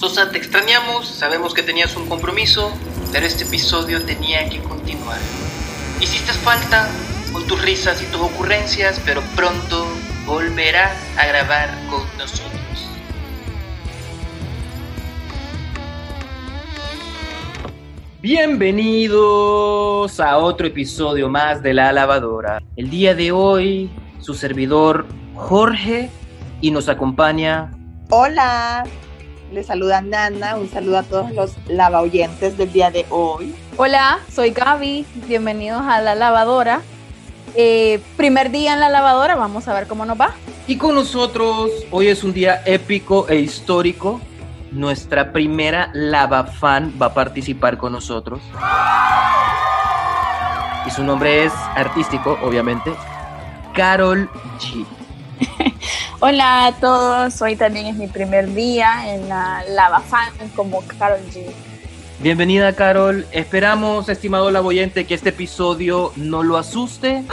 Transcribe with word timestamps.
Sosa, 0.00 0.30
te 0.30 0.38
extrañamos, 0.38 1.06
sabemos 1.06 1.52
que 1.52 1.62
tenías 1.62 1.94
un 1.94 2.08
compromiso, 2.08 2.72
pero 3.12 3.26
este 3.26 3.44
episodio 3.44 4.02
tenía 4.02 4.48
que 4.48 4.58
continuar. 4.60 5.18
Hiciste 6.00 6.32
falta 6.32 6.88
con 7.34 7.46
tus 7.46 7.60
risas 7.60 8.00
y 8.02 8.06
tus 8.06 8.22
ocurrencias, 8.22 8.98
pero 9.04 9.20
pronto 9.36 9.86
volverás 10.24 10.96
a 11.18 11.26
grabar 11.26 11.68
con 11.90 12.00
nosotros. 12.16 12.50
Bienvenidos 18.22 20.18
a 20.18 20.38
otro 20.38 20.68
episodio 20.68 21.28
más 21.28 21.62
de 21.62 21.74
La 21.74 21.92
Lavadora. 21.92 22.62
El 22.74 22.88
día 22.88 23.14
de 23.14 23.32
hoy, 23.32 23.90
su 24.18 24.32
servidor 24.32 25.04
Jorge 25.34 26.08
y 26.62 26.70
nos 26.70 26.88
acompaña. 26.88 27.70
Hola, 28.08 28.84
les 29.52 29.66
saluda 29.66 30.00
Nana, 30.00 30.56
un 30.56 30.70
saludo 30.70 30.98
a 30.98 31.02
todos 31.02 31.32
los 31.32 31.56
lava 31.68 32.00
oyentes 32.00 32.56
del 32.56 32.72
día 32.72 32.90
de 32.90 33.06
hoy. 33.10 33.54
Hola, 33.76 34.20
soy 34.32 34.50
Gaby, 34.50 35.06
bienvenidos 35.26 35.82
a 35.82 36.00
La 36.00 36.14
Lavadora. 36.14 36.82
Eh, 37.54 38.00
primer 38.16 38.50
día 38.50 38.74
en 38.74 38.80
La 38.80 38.88
Lavadora, 38.88 39.34
vamos 39.34 39.66
a 39.66 39.74
ver 39.74 39.86
cómo 39.86 40.06
nos 40.06 40.20
va. 40.20 40.34
Y 40.66 40.76
con 40.76 40.94
nosotros, 40.94 41.70
hoy 41.90 42.06
es 42.08 42.22
un 42.22 42.32
día 42.32 42.62
épico 42.64 43.28
e 43.28 43.36
histórico 43.36 44.20
nuestra 44.70 45.32
primera 45.32 45.90
lava 45.94 46.44
fan 46.44 46.94
va 47.00 47.06
a 47.06 47.14
participar 47.14 47.76
con 47.76 47.92
nosotros. 47.92 48.40
Y 50.86 50.90
su 50.90 51.02
nombre 51.02 51.44
es 51.44 51.52
artístico, 51.74 52.38
obviamente, 52.42 52.92
Carol 53.74 54.28
G. 54.58 54.86
Hola 56.22 56.66
a 56.66 56.72
todos, 56.72 57.40
hoy 57.40 57.56
también 57.56 57.86
es 57.86 57.96
mi 57.96 58.06
primer 58.06 58.52
día 58.52 59.14
en 59.14 59.26
la 59.30 59.64
lava 59.70 60.00
fan 60.00 60.28
como 60.54 60.82
Carol 60.82 61.20
G. 61.32 61.46
Bienvenida 62.18 62.74
Carol, 62.74 63.26
esperamos, 63.32 64.06
estimado 64.10 64.50
lavoyente, 64.50 65.06
que 65.06 65.14
este 65.14 65.30
episodio 65.30 66.12
no 66.16 66.42
lo 66.42 66.58
asuste, 66.58 67.24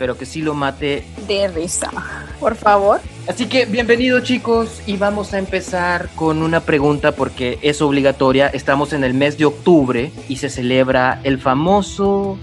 pero 0.00 0.18
que 0.18 0.26
sí 0.26 0.42
lo 0.42 0.54
mate 0.54 1.04
de 1.28 1.46
risa, 1.46 1.92
por 2.40 2.56
favor. 2.56 3.00
Así 3.28 3.46
que 3.46 3.66
bienvenido 3.66 4.18
chicos 4.18 4.82
y 4.84 4.96
vamos 4.96 5.32
a 5.32 5.38
empezar 5.38 6.08
con 6.16 6.42
una 6.42 6.58
pregunta 6.58 7.12
porque 7.12 7.60
es 7.62 7.80
obligatoria. 7.82 8.48
Estamos 8.48 8.92
en 8.92 9.04
el 9.04 9.14
mes 9.14 9.38
de 9.38 9.44
octubre 9.44 10.10
y 10.28 10.38
se 10.38 10.50
celebra 10.50 11.20
el 11.22 11.38
famoso 11.38 12.36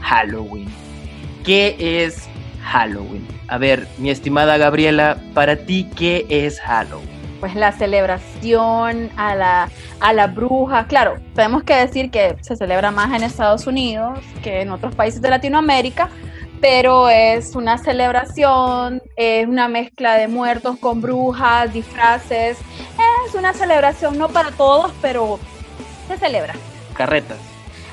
Halloween. 0.00 0.68
¿Qué 1.44 1.76
es 2.04 2.31
Halloween? 2.62 3.26
A 3.48 3.58
ver, 3.58 3.86
mi 3.98 4.10
estimada 4.10 4.56
Gabriela, 4.56 5.18
para 5.34 5.56
ti, 5.56 5.88
¿qué 5.96 6.26
es 6.28 6.60
Halloween? 6.60 7.08
Pues 7.40 7.54
la 7.56 7.72
celebración 7.72 9.10
a 9.16 9.34
la, 9.34 9.68
a 10.00 10.12
la 10.12 10.28
bruja. 10.28 10.86
Claro, 10.86 11.16
tenemos 11.34 11.64
que 11.64 11.74
decir 11.74 12.10
que 12.10 12.36
se 12.40 12.56
celebra 12.56 12.92
más 12.92 13.12
en 13.14 13.24
Estados 13.24 13.66
Unidos 13.66 14.20
que 14.42 14.60
en 14.60 14.70
otros 14.70 14.94
países 14.94 15.20
de 15.20 15.28
Latinoamérica, 15.28 16.08
pero 16.60 17.08
es 17.08 17.56
una 17.56 17.78
celebración, 17.78 19.02
es 19.16 19.48
una 19.48 19.66
mezcla 19.66 20.14
de 20.14 20.28
muertos 20.28 20.78
con 20.78 21.00
brujas, 21.00 21.72
disfraces. 21.72 22.58
Es 23.26 23.34
una 23.34 23.52
celebración 23.52 24.16
no 24.16 24.28
para 24.28 24.52
todos, 24.52 24.92
pero 25.02 25.40
se 26.06 26.16
celebra. 26.18 26.54
Carretas. 26.94 27.38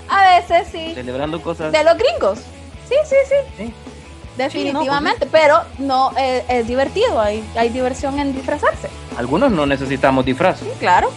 A 0.08 0.40
veces 0.40 0.68
sí. 0.72 0.94
Celebrando 0.94 1.42
cosas. 1.42 1.72
De 1.72 1.84
los 1.84 1.98
gringos. 1.98 2.40
Sí, 2.88 2.96
sí, 3.06 3.16
sí. 3.58 3.74
Definitivamente, 4.40 5.28
pero 5.30 5.60
no 5.80 6.14
eh, 6.18 6.46
es 6.48 6.66
divertido, 6.66 7.20
hay, 7.20 7.44
hay 7.58 7.68
diversión 7.68 8.18
en 8.20 8.34
disfrazarse. 8.34 8.88
Algunos 9.18 9.52
no 9.52 9.66
necesitamos 9.66 10.24
disfraz. 10.26 10.60
Sí, 10.60 10.70
claro. 10.80 11.12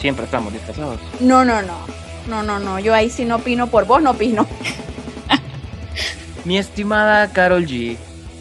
Siempre 0.00 0.24
estamos 0.24 0.52
disfrazados. 0.52 0.98
No, 1.20 1.44
no, 1.44 1.62
no. 1.62 1.74
No, 2.26 2.42
no, 2.42 2.58
no. 2.58 2.80
Yo 2.80 2.92
ahí 2.92 3.08
sí 3.08 3.24
no 3.24 3.36
opino 3.36 3.68
por 3.68 3.86
vos, 3.86 4.02
no 4.02 4.10
opino. 4.10 4.48
Mi 6.44 6.58
estimada 6.58 7.32
Carol 7.32 7.66
G, 7.66 7.96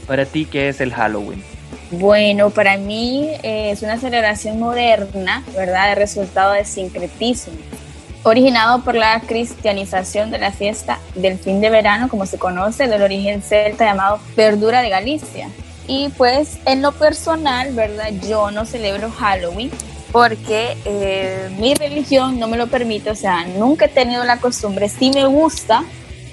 para 0.07 0.25
ti, 0.25 0.45
¿qué 0.45 0.69
es 0.69 0.81
el 0.81 0.91
Halloween? 0.91 1.43
Bueno, 1.91 2.49
para 2.49 2.77
mí 2.77 3.29
eh, 3.43 3.69
es 3.69 3.83
una 3.83 3.99
celebración 3.99 4.59
moderna, 4.59 5.43
¿verdad? 5.55 5.89
De 5.89 5.95
resultado 5.95 6.53
de 6.53 6.65
sincretismo, 6.65 7.53
originado 8.25 8.81
por 8.81 8.95
la 8.95 9.19
cristianización 9.21 10.31
de 10.31 10.39
la 10.39 10.51
fiesta 10.51 10.99
del 11.13 11.37
fin 11.37 11.61
de 11.61 11.69
verano, 11.69 12.09
como 12.09 12.25
se 12.25 12.39
conoce, 12.39 12.87
del 12.87 13.03
origen 13.03 13.43
celta 13.43 13.85
llamado 13.85 14.19
Verdura 14.35 14.81
de 14.81 14.89
Galicia. 14.89 15.47
Y 15.87 16.09
pues 16.17 16.57
en 16.65 16.81
lo 16.81 16.91
personal, 16.91 17.73
¿verdad? 17.73 18.09
Yo 18.27 18.49
no 18.49 18.65
celebro 18.65 19.11
Halloween 19.11 19.69
porque 20.11 20.75
eh, 20.85 21.55
mi 21.59 21.75
religión 21.75 22.39
no 22.39 22.47
me 22.47 22.57
lo 22.57 22.65
permite, 22.65 23.11
o 23.11 23.15
sea, 23.15 23.45
nunca 23.45 23.85
he 23.85 23.89
tenido 23.89 24.23
la 24.23 24.37
costumbre, 24.37 24.89
sí 24.89 25.11
me 25.13 25.25
gusta, 25.25 25.83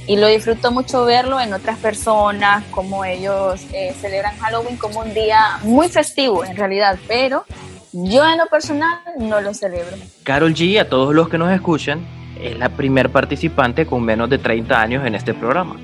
y 0.06 0.16
lo 0.16 0.28
disfruto 0.28 0.72
mucho 0.72 1.04
verlo 1.04 1.40
en 1.40 1.52
otras 1.52 1.78
personas, 1.78 2.64
como 2.70 3.04
ellos 3.04 3.60
eh, 3.72 3.94
celebran 4.00 4.38
Halloween 4.38 4.76
como 4.76 5.00
un 5.00 5.12
día 5.12 5.58
muy 5.62 5.88
festivo 5.88 6.44
en 6.44 6.56
realidad, 6.56 6.98
pero 7.06 7.44
yo 7.92 8.26
en 8.26 8.38
lo 8.38 8.46
personal 8.46 9.00
no 9.18 9.40
lo 9.40 9.52
celebro. 9.54 9.96
Carol 10.22 10.54
G, 10.54 10.80
a 10.80 10.88
todos 10.88 11.14
los 11.14 11.28
que 11.28 11.38
nos 11.38 11.52
escuchan, 11.52 12.00
es 12.40 12.58
la 12.58 12.70
primer 12.70 13.10
participante 13.10 13.86
con 13.86 14.02
menos 14.02 14.30
de 14.30 14.38
30 14.38 14.80
años 14.80 15.06
en 15.06 15.14
este 15.14 15.34
programa. 15.34 15.76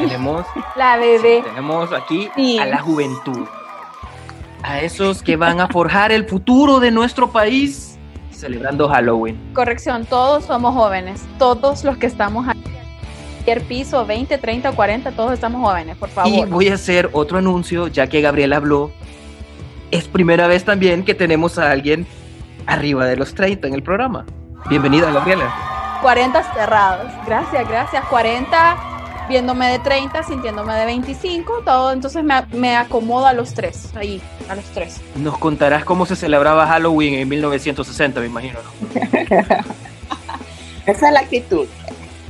Tenemos 0.00 0.46
la 0.76 0.96
bebé. 0.96 1.42
tenemos 1.42 1.92
aquí 1.92 2.30
a 2.58 2.66
la 2.66 2.78
juventud. 2.78 3.46
A 4.62 4.80
esos 4.80 5.22
que 5.22 5.36
van 5.36 5.60
a 5.60 5.68
forjar 5.68 6.10
el 6.12 6.26
futuro 6.26 6.80
de 6.80 6.90
nuestro 6.90 7.30
país 7.30 7.98
celebrando 8.30 8.88
Halloween. 8.88 9.52
Corrección, 9.52 10.06
todos 10.06 10.44
somos 10.44 10.74
jóvenes, 10.74 11.20
todos 11.38 11.84
los 11.84 11.96
que 11.98 12.06
estamos 12.06 12.48
aquí. 12.48 12.58
Piso, 13.66 14.04
20, 14.04 14.36
30 14.36 14.68
o 14.68 14.74
40, 14.74 15.12
todos 15.12 15.32
estamos 15.32 15.62
jóvenes, 15.62 15.96
por 15.96 16.10
favor. 16.10 16.30
Y 16.30 16.44
voy 16.50 16.68
a 16.68 16.74
hacer 16.74 17.08
otro 17.14 17.38
anuncio, 17.38 17.86
ya 17.86 18.06
que 18.06 18.20
Gabriela 18.20 18.56
habló. 18.56 18.90
Es 19.90 20.06
primera 20.06 20.46
vez 20.46 20.64
también 20.64 21.04
que 21.04 21.14
tenemos 21.14 21.58
a 21.58 21.70
alguien 21.70 22.06
arriba 22.66 23.06
de 23.06 23.16
los 23.16 23.34
30 23.34 23.68
en 23.68 23.74
el 23.74 23.82
programa. 23.82 24.26
Bienvenida, 24.68 25.10
Gabriela. 25.10 25.98
40 26.02 26.54
cerrados. 26.54 27.10
Gracias, 27.26 27.68
gracias. 27.68 28.04
40 28.06 28.98
viéndome 29.28 29.68
de 29.68 29.78
30, 29.78 30.22
sintiéndome 30.22 30.74
de 30.74 30.86
25, 30.86 31.62
todo, 31.64 31.92
entonces 31.92 32.24
me, 32.24 32.34
me 32.52 32.76
acomodo 32.76 33.26
a 33.26 33.34
los 33.34 33.52
tres, 33.52 33.90
ahí, 33.94 34.22
a 34.48 34.54
los 34.54 34.64
tres. 34.66 35.02
Nos 35.16 35.36
contarás 35.36 35.84
cómo 35.84 36.06
se 36.06 36.16
celebraba 36.16 36.66
Halloween 36.66 37.14
en 37.14 37.28
1960, 37.28 38.20
me 38.20 38.26
imagino, 38.26 38.58
¿no? 38.62 39.00
Esa 40.86 41.08
es 41.08 41.12
la 41.12 41.20
actitud. 41.20 41.66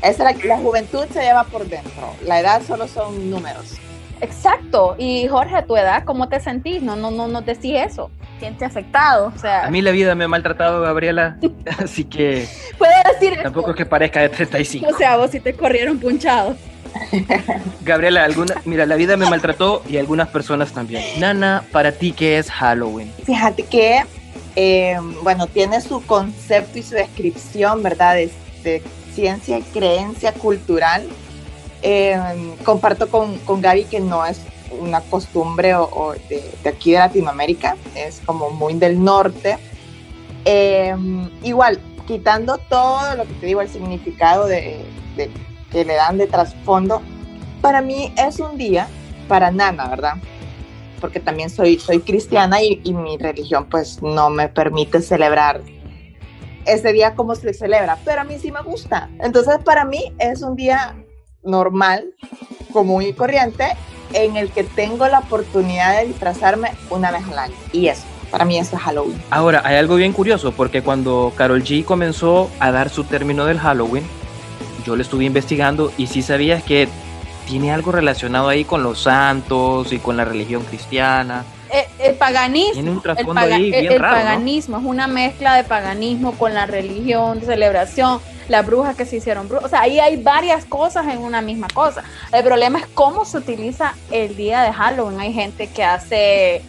Esa 0.03 0.31
es 0.31 0.39
la, 0.45 0.49
la 0.49 0.59
juventud 0.59 1.05
se 1.13 1.21
lleva 1.21 1.45
por 1.45 1.67
dentro. 1.67 2.15
La 2.25 2.41
edad 2.41 2.63
solo 2.67 2.89
son 2.89 3.31
números. 3.31 3.77
Exacto. 4.21 4.95
Y 4.99 5.29
Jorge, 5.29 5.57
a 5.57 5.65
tu 5.65 5.77
edad, 5.77 6.05
¿cómo 6.05 6.29
te 6.29 6.41
sentís? 6.41 6.83
No, 6.83 6.97
no, 6.97 7.11
no, 7.11 7.29
no 7.29 7.43
decís 7.43 7.75
eso. 7.77 8.11
Siente 8.39 8.65
afectado. 8.65 9.33
O 9.35 9.39
sea. 9.39 9.65
A 9.65 9.71
mí 9.71 9.83
la 9.83 9.91
vida 9.91 10.15
me 10.15 10.25
ha 10.25 10.29
maltratado, 10.29 10.81
Gabriela. 10.81 11.37
así 11.83 12.05
que. 12.05 12.47
Puedo 12.79 12.93
decir 13.13 13.39
Tampoco 13.43 13.71
es 13.71 13.77
que 13.77 13.87
parezca 13.87 14.21
de 14.21 14.29
35. 14.29 14.89
O 14.89 14.97
sea, 14.97 15.17
vos 15.17 15.31
sí 15.31 15.41
te 15.41 15.55
corrieron 15.55 15.99
punchado. 15.99 16.57
Gabriela, 17.83 18.25
alguna, 18.25 18.55
mira, 18.65 18.87
la 18.87 18.97
vida 18.97 19.17
me 19.17 19.29
maltrató 19.29 19.83
y 19.89 19.99
algunas 19.99 20.29
personas 20.29 20.73
también. 20.73 21.03
Nana, 21.19 21.65
para 21.71 21.93
ti, 21.93 22.13
¿qué 22.13 22.39
es 22.39 22.51
Halloween? 22.51 23.13
Fíjate 23.25 23.65
que, 23.65 24.05
eh, 24.57 24.97
bueno, 25.23 25.47
tiene 25.47 25.81
su 25.81 26.05
concepto 26.07 26.79
y 26.79 26.83
su 26.83 26.95
descripción, 26.95 27.83
¿verdad? 27.83 28.15
De, 28.15 28.31
de 28.63 28.83
ciencia 29.15 29.59
y 29.59 29.63
creencia 29.63 30.33
cultural. 30.33 31.07
Eh, 31.83 32.19
comparto 32.65 33.09
con, 33.09 33.39
con, 33.39 33.61
Gaby 33.61 33.85
que 33.85 34.01
no 34.01 34.27
es 34.27 34.41
una 34.81 35.01
costumbre 35.01 35.75
o, 35.77 36.15
de, 36.29 36.43
aquí 36.69 36.93
de 36.93 36.99
Latinoamérica, 36.99 37.77
es 37.95 38.21
como 38.25 38.51
muy 38.51 38.75
del 38.75 39.03
norte. 39.03 39.59
Eh, 40.45 40.95
igual, 41.43 41.79
quitando 42.07 42.59
todo 42.59 43.15
lo 43.17 43.25
que 43.25 43.35
te 43.35 43.47
digo, 43.47 43.61
el 43.61 43.69
significado 43.69 44.47
de 44.47 44.85
que 45.71 45.85
le 45.85 45.95
dan 45.95 46.19
de 46.19 46.27
trasfondo, 46.27 47.03
para 47.61 47.81
mí 47.81 48.13
es 48.17 48.41
un 48.41 48.57
día 48.57 48.89
para 49.29 49.51
Nana, 49.51 49.89
¿verdad? 49.89 50.15
Porque 51.01 51.21
también 51.21 51.51
soy, 51.51 51.79
soy 51.79 52.01
cristiana 52.01 52.63
y, 52.63 52.81
y, 52.85 52.93
mi 52.93 53.17
religión 53.19 53.67
pues 53.71 54.03
no 54.03 54.31
me 54.31 54.49
permite 54.49 55.01
celebrar 55.01 55.61
ese 56.65 56.93
día 56.93 57.15
como 57.15 57.35
se 57.35 57.55
celebra, 57.55 57.99
pero 58.05 58.23
a 58.23 58.25
mí 58.25 58.39
sí 58.39 58.51
me 58.51 58.63
gusta. 58.63 59.11
Entonces 59.21 59.59
para 59.65 59.85
mí 59.85 60.13
es 60.19 60.43
un 60.43 60.57
día 60.57 60.97
normal, 61.43 62.05
común 62.73 63.03
y 63.03 63.13
corriente, 63.13 63.67
en 64.13 64.37
el 64.37 64.51
que 64.51 64.65
tengo 64.65 65.07
la 65.09 65.21
oportunidad 65.21 65.99
de 66.01 66.07
disfrazarme 66.09 66.71
una 66.91 67.11
vez 67.11 67.23
al 67.31 67.39
año. 67.39 67.55
Y 67.73 67.89
eso, 67.89 68.05
para 68.31 68.45
mí 68.45 68.59
eso 68.59 68.77
es 68.77 68.83
Halloween. 68.83 69.21
Ahora, 69.31 69.63
hay 69.65 69.77
algo 69.77 69.97
bien 69.97 70.13
curioso, 70.13 70.53
porque 70.53 70.83
cuando 70.83 71.33
Carol 71.37 71.63
G 71.63 71.85
comenzó 71.85 72.51
a 72.61 72.71
dar 72.71 72.89
su 72.91 73.05
término 73.05 73.45
del 73.45 73.59
Halloween, 73.59 74.05
yo 74.85 74.97
lo 74.97 75.03
estuve 75.03 75.25
investigando 75.25 75.93
y 75.99 76.07
sí 76.07 76.23
sabías 76.23 76.63
que 76.63 76.89
tiene 77.47 77.73
algo 77.73 77.93
relacionado 77.93 78.49
ahí 78.49 78.65
con 78.65 78.83
los 78.83 79.01
santos 79.03 79.93
y 79.93 79.99
con 79.99 80.17
la 80.17 80.25
religión 80.25 80.63
cristiana. 80.65 81.45
eh, 81.71 81.87
el 81.99 82.15
paganismo. 82.15 82.73
Tiene 82.73 82.91
un 82.91 82.97
El, 82.97 83.03
trasfondo 83.03 83.35
paga- 83.35 83.57
ahí 83.57 83.65
el- 83.67 83.81
bien 83.83 83.93
el 83.93 83.99
raro, 84.01 84.17
¿no? 84.17 84.23
paganismo 84.25 84.79
es 84.79 84.85
una 84.85 85.07
mezcla 85.07 85.55
de 85.55 85.65
paganismo 85.65 86.33
con 86.33 86.55
la 86.55 86.65
religión, 86.65 87.43
celebración, 87.43 88.21
las 88.49 88.67
brujas 88.67 88.97
que 88.97 89.05
se 89.05 89.17
hicieron 89.17 89.49
brujas. 89.49 89.67
O 89.67 89.69
sea, 89.69 89.83
ahí 89.83 90.01
hay 90.01 90.23
varias 90.23 90.65
cosas 90.65 91.07
en 91.07 91.19
una 91.19 91.41
misma 91.41 91.69
cosa. 91.73 92.03
El 92.33 92.45
problema 92.45 92.79
es 92.79 92.87
cómo 92.89 93.25
se 93.25 93.39
utiliza 93.39 93.95
el 94.11 94.37
día 94.37 94.63
de 94.63 94.73
Halloween. 94.73 95.21
Hay 95.21 95.33
gente 95.33 95.69
que 95.69 95.85
hace, 95.85 96.63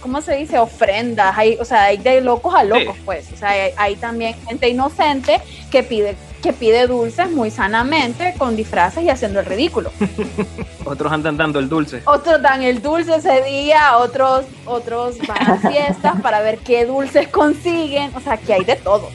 ¿cómo 0.00 0.20
se 0.20 0.34
dice? 0.36 0.58
Ofrendas. 0.58 1.36
Hay, 1.36 1.56
o 1.60 1.64
sea, 1.64 1.84
hay 1.84 1.98
de 1.98 2.20
locos 2.20 2.54
a 2.54 2.64
locos, 2.64 2.96
pues. 3.04 3.30
O 3.32 3.36
sea, 3.36 3.50
hay, 3.50 3.72
hay 3.76 3.96
también 3.96 4.34
gente 4.46 4.68
inocente 4.68 5.40
que 5.70 5.82
pide 5.82 6.16
que 6.42 6.52
pide 6.52 6.88
dulces 6.88 7.30
muy 7.30 7.50
sanamente 7.50 8.34
con 8.36 8.56
disfraces 8.56 9.04
y 9.04 9.08
haciendo 9.08 9.40
el 9.40 9.46
ridículo. 9.46 9.92
Otros 10.84 11.12
andan 11.12 11.36
dando 11.36 11.60
el 11.60 11.68
dulce. 11.68 12.02
Otros 12.04 12.42
dan 12.42 12.62
el 12.62 12.82
dulce 12.82 13.14
ese 13.14 13.42
día, 13.42 13.96
otros, 13.98 14.44
otros 14.66 15.16
van 15.26 15.50
a 15.50 15.56
fiestas 15.56 16.20
para 16.20 16.40
ver 16.40 16.58
qué 16.58 16.84
dulces 16.84 17.28
consiguen. 17.28 18.10
O 18.16 18.20
sea, 18.20 18.36
que 18.36 18.52
hay 18.52 18.64
de 18.64 18.74
todo. 18.74 19.08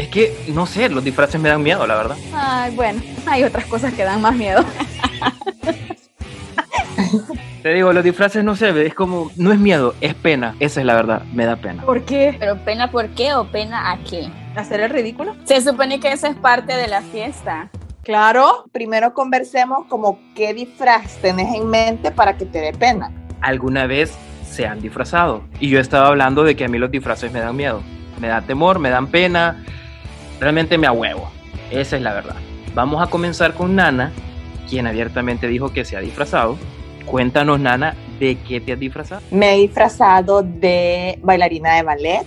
Es 0.00 0.08
que, 0.08 0.34
no 0.48 0.64
sé, 0.64 0.88
los 0.88 1.04
disfraces 1.04 1.38
me 1.38 1.50
dan 1.50 1.62
miedo, 1.62 1.86
la 1.86 1.94
verdad. 1.94 2.16
Ay, 2.32 2.74
bueno, 2.74 3.02
hay 3.26 3.44
otras 3.44 3.66
cosas 3.66 3.92
que 3.92 4.02
dan 4.02 4.22
más 4.22 4.34
miedo. 4.34 4.64
Te 7.62 7.74
digo, 7.74 7.92
los 7.92 8.02
disfraces 8.02 8.42
no 8.42 8.56
sé, 8.56 8.86
es 8.86 8.94
como, 8.94 9.30
no 9.36 9.52
es 9.52 9.58
miedo, 9.58 9.94
es 10.00 10.14
pena. 10.14 10.56
Esa 10.58 10.80
es 10.80 10.86
la 10.86 10.94
verdad, 10.94 11.24
me 11.34 11.44
da 11.44 11.56
pena. 11.56 11.82
¿Por 11.82 12.02
qué? 12.06 12.34
Pero 12.38 12.56
pena 12.64 12.90
por 12.90 13.10
qué 13.10 13.34
o 13.34 13.44
pena 13.52 13.92
a 13.92 13.98
qué. 13.98 14.30
¿Hacer 14.56 14.80
el 14.80 14.88
ridículo? 14.88 15.36
Se 15.44 15.60
supone 15.60 16.00
que 16.00 16.12
eso 16.12 16.28
es 16.28 16.36
parte 16.36 16.74
de 16.76 16.88
la 16.88 17.02
fiesta. 17.02 17.68
Claro. 18.02 18.64
Primero 18.72 19.12
conversemos 19.12 19.84
como 19.90 20.18
qué 20.34 20.54
disfraz 20.54 21.18
tenés 21.18 21.54
en 21.54 21.68
mente 21.68 22.10
para 22.10 22.38
que 22.38 22.46
te 22.46 22.58
dé 22.58 22.72
pena. 22.72 23.12
Alguna 23.42 23.84
vez 23.84 24.16
se 24.50 24.66
han 24.66 24.80
disfrazado. 24.80 25.44
Y 25.60 25.68
yo 25.68 25.78
estaba 25.78 26.08
hablando 26.08 26.42
de 26.42 26.56
que 26.56 26.64
a 26.64 26.68
mí 26.68 26.78
los 26.78 26.90
disfraces 26.90 27.30
me 27.30 27.40
dan 27.40 27.54
miedo. 27.54 27.82
Me 28.18 28.28
da 28.28 28.40
temor, 28.40 28.78
me 28.78 28.88
dan 28.88 29.08
pena. 29.08 29.62
Realmente 30.40 30.78
me 30.78 30.86
ahuevo. 30.86 31.30
Esa 31.70 31.96
es 31.96 32.02
la 32.02 32.14
verdad. 32.14 32.36
Vamos 32.74 33.02
a 33.02 33.08
comenzar 33.10 33.54
con 33.54 33.76
Nana, 33.76 34.10
quien 34.68 34.86
abiertamente 34.86 35.46
dijo 35.48 35.72
que 35.72 35.84
se 35.84 35.96
ha 35.96 36.00
disfrazado. 36.00 36.56
Cuéntanos, 37.04 37.60
Nana, 37.60 37.94
¿de 38.18 38.36
qué 38.38 38.60
te 38.60 38.72
has 38.72 38.78
disfrazado? 38.80 39.20
Me 39.30 39.54
he 39.54 39.58
disfrazado 39.58 40.42
de 40.42 41.18
bailarina 41.22 41.74
de 41.76 41.82
ballet. 41.82 42.22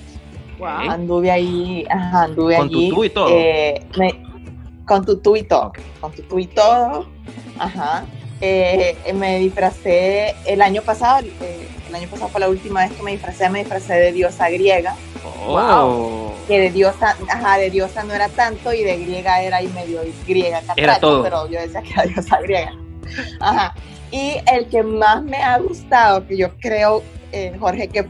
Ok. 0.59 0.67
Anduve 0.89 1.31
ahí, 1.31 1.85
ajá, 1.89 2.23
anduve 2.23 2.55
Con 2.57 2.67
allí. 2.67 2.89
tutú 2.89 3.03
y 3.03 3.09
todo. 3.09 3.27
eh, 3.31 3.85
me- 3.97 4.23
con 4.85 5.05
tutú 5.05 5.35
y 5.35 5.43
todo. 5.43 5.67
Ok. 5.67 5.79
Con 5.99 6.11
tutú 6.11 6.39
y 6.39 6.47
todo. 6.47 7.07
Ajá. 7.57 8.05
Eh, 8.41 8.97
me 9.13 9.39
disfracé 9.39 10.35
el 10.45 10.61
año 10.61 10.81
pasado, 10.81 11.21
eh, 11.41 11.67
el 11.87 11.95
año 11.95 12.07
pasado 12.09 12.29
fue 12.29 12.41
la 12.41 12.49
última 12.49 12.81
vez 12.81 12.91
que 12.91 13.03
me 13.03 13.11
disfracé, 13.11 13.49
me 13.49 13.59
disfracé 13.59 13.93
de 13.93 14.11
diosa 14.11 14.49
griega, 14.49 14.95
Oh. 15.45 16.33
que 16.47 16.59
de 16.59 16.69
diosa, 16.71 17.15
ajá, 17.29 17.57
de 17.57 17.69
diosa 17.69 18.03
no 18.03 18.13
era 18.13 18.29
tanto 18.29 18.73
y 18.73 18.83
de 18.83 18.97
griega 18.97 19.41
era 19.41 19.57
ahí 19.57 19.67
medio 19.67 20.01
griega 20.27 20.59
catracha, 20.59 20.81
Era 20.81 20.99
todo. 20.99 21.23
pero 21.23 21.49
yo 21.49 21.59
decía 21.59 21.81
que 21.81 21.91
era 21.91 22.03
diosa 22.03 22.39
griega. 22.41 22.73
Ajá. 23.39 23.73
Y 24.11 24.35
el 24.51 24.67
que 24.67 24.83
más 24.83 25.23
me 25.23 25.37
ha 25.37 25.57
gustado, 25.59 26.25
que 26.27 26.37
yo 26.37 26.55
creo, 26.59 27.03
eh, 27.31 27.55
Jorge, 27.59 27.87
que 27.87 28.05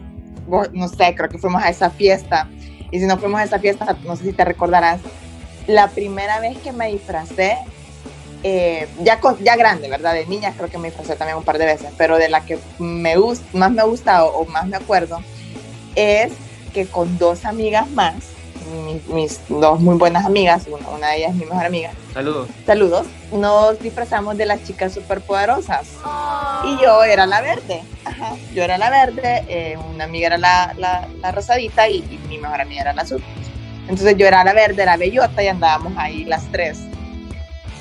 vos- 0.48 0.70
no 0.74 0.88
sé, 0.88 1.14
creo 1.16 1.30
que 1.30 1.38
fuimos 1.38 1.64
a 1.64 1.70
esa 1.70 1.90
fiesta, 1.90 2.48
y 2.92 3.00
si 3.00 3.06
no 3.06 3.18
fuimos 3.18 3.40
a 3.40 3.44
esa 3.44 3.60
fiesta, 3.60 3.96
no 4.04 4.16
sé 4.16 4.24
si 4.26 4.34
te 4.34 4.46
recordarás, 4.46 5.00
la 5.68 5.88
primera 5.90 6.40
vez 6.40 6.58
que 6.60 6.72
me 6.72 6.88
disfracé, 6.90 7.58
eh, 8.44 8.88
ya, 9.02 9.20
con- 9.20 9.38
ya 9.44 9.56
grande, 9.56 9.90
¿verdad? 9.90 10.14
De 10.14 10.26
niña 10.26 10.54
creo 10.56 10.70
que 10.70 10.78
me 10.78 10.90
disfracé 10.90 11.16
también 11.16 11.38
un 11.38 11.44
par 11.44 11.58
de 11.58 11.66
veces, 11.66 11.90
pero 11.98 12.18
de 12.18 12.30
la 12.30 12.46
que 12.46 12.60
me 12.80 13.16
más 13.54 13.72
me 13.72 13.82
ha 13.82 13.86
gustado 13.86 14.28
o 14.34 14.46
más 14.46 14.68
me 14.68 14.78
acuerdo 14.78 15.20
es 15.96 16.34
que 16.74 16.86
con 16.88 17.18
dos 17.18 17.46
amigas 17.46 17.90
más, 17.92 18.16
mis, 18.86 19.06
mis 19.08 19.40
dos 19.48 19.80
muy 19.80 19.96
buenas 19.96 20.26
amigas, 20.26 20.64
una, 20.68 20.88
una 20.90 21.10
de 21.10 21.18
ellas 21.18 21.30
es 21.32 21.36
mi 21.36 21.46
mejor 21.46 21.66
amiga, 21.66 21.92
Saludos. 22.14 22.48
saludos, 22.66 23.06
nos 23.32 23.80
disfrazamos 23.80 24.38
de 24.38 24.46
las 24.46 24.64
chicas 24.64 24.94
superpoderosas. 24.94 25.88
Y 26.66 26.82
yo 26.82 27.04
era 27.04 27.26
la 27.26 27.42
verde, 27.42 27.84
ajá, 28.06 28.36
yo 28.54 28.64
era 28.64 28.78
la 28.78 28.90
verde, 28.90 29.44
eh, 29.48 29.78
una 29.94 30.06
amiga 30.06 30.28
era 30.28 30.38
la, 30.38 30.74
la, 30.78 31.08
la 31.22 31.32
rosadita 31.32 31.88
y, 31.90 31.98
y 31.98 32.20
mi 32.30 32.38
mejor 32.40 32.62
amiga 32.62 32.82
era 32.82 32.94
la 32.94 33.02
azul. 33.04 33.24
Entonces 33.88 34.16
yo 34.18 34.26
era 34.26 34.44
la 34.44 34.54
verde, 34.54 34.86
la 34.86 34.96
bellota 34.98 35.44
y 35.44 35.48
andábamos 35.48 35.94
ahí 35.98 36.24
las 36.24 36.50
tres 36.52 36.80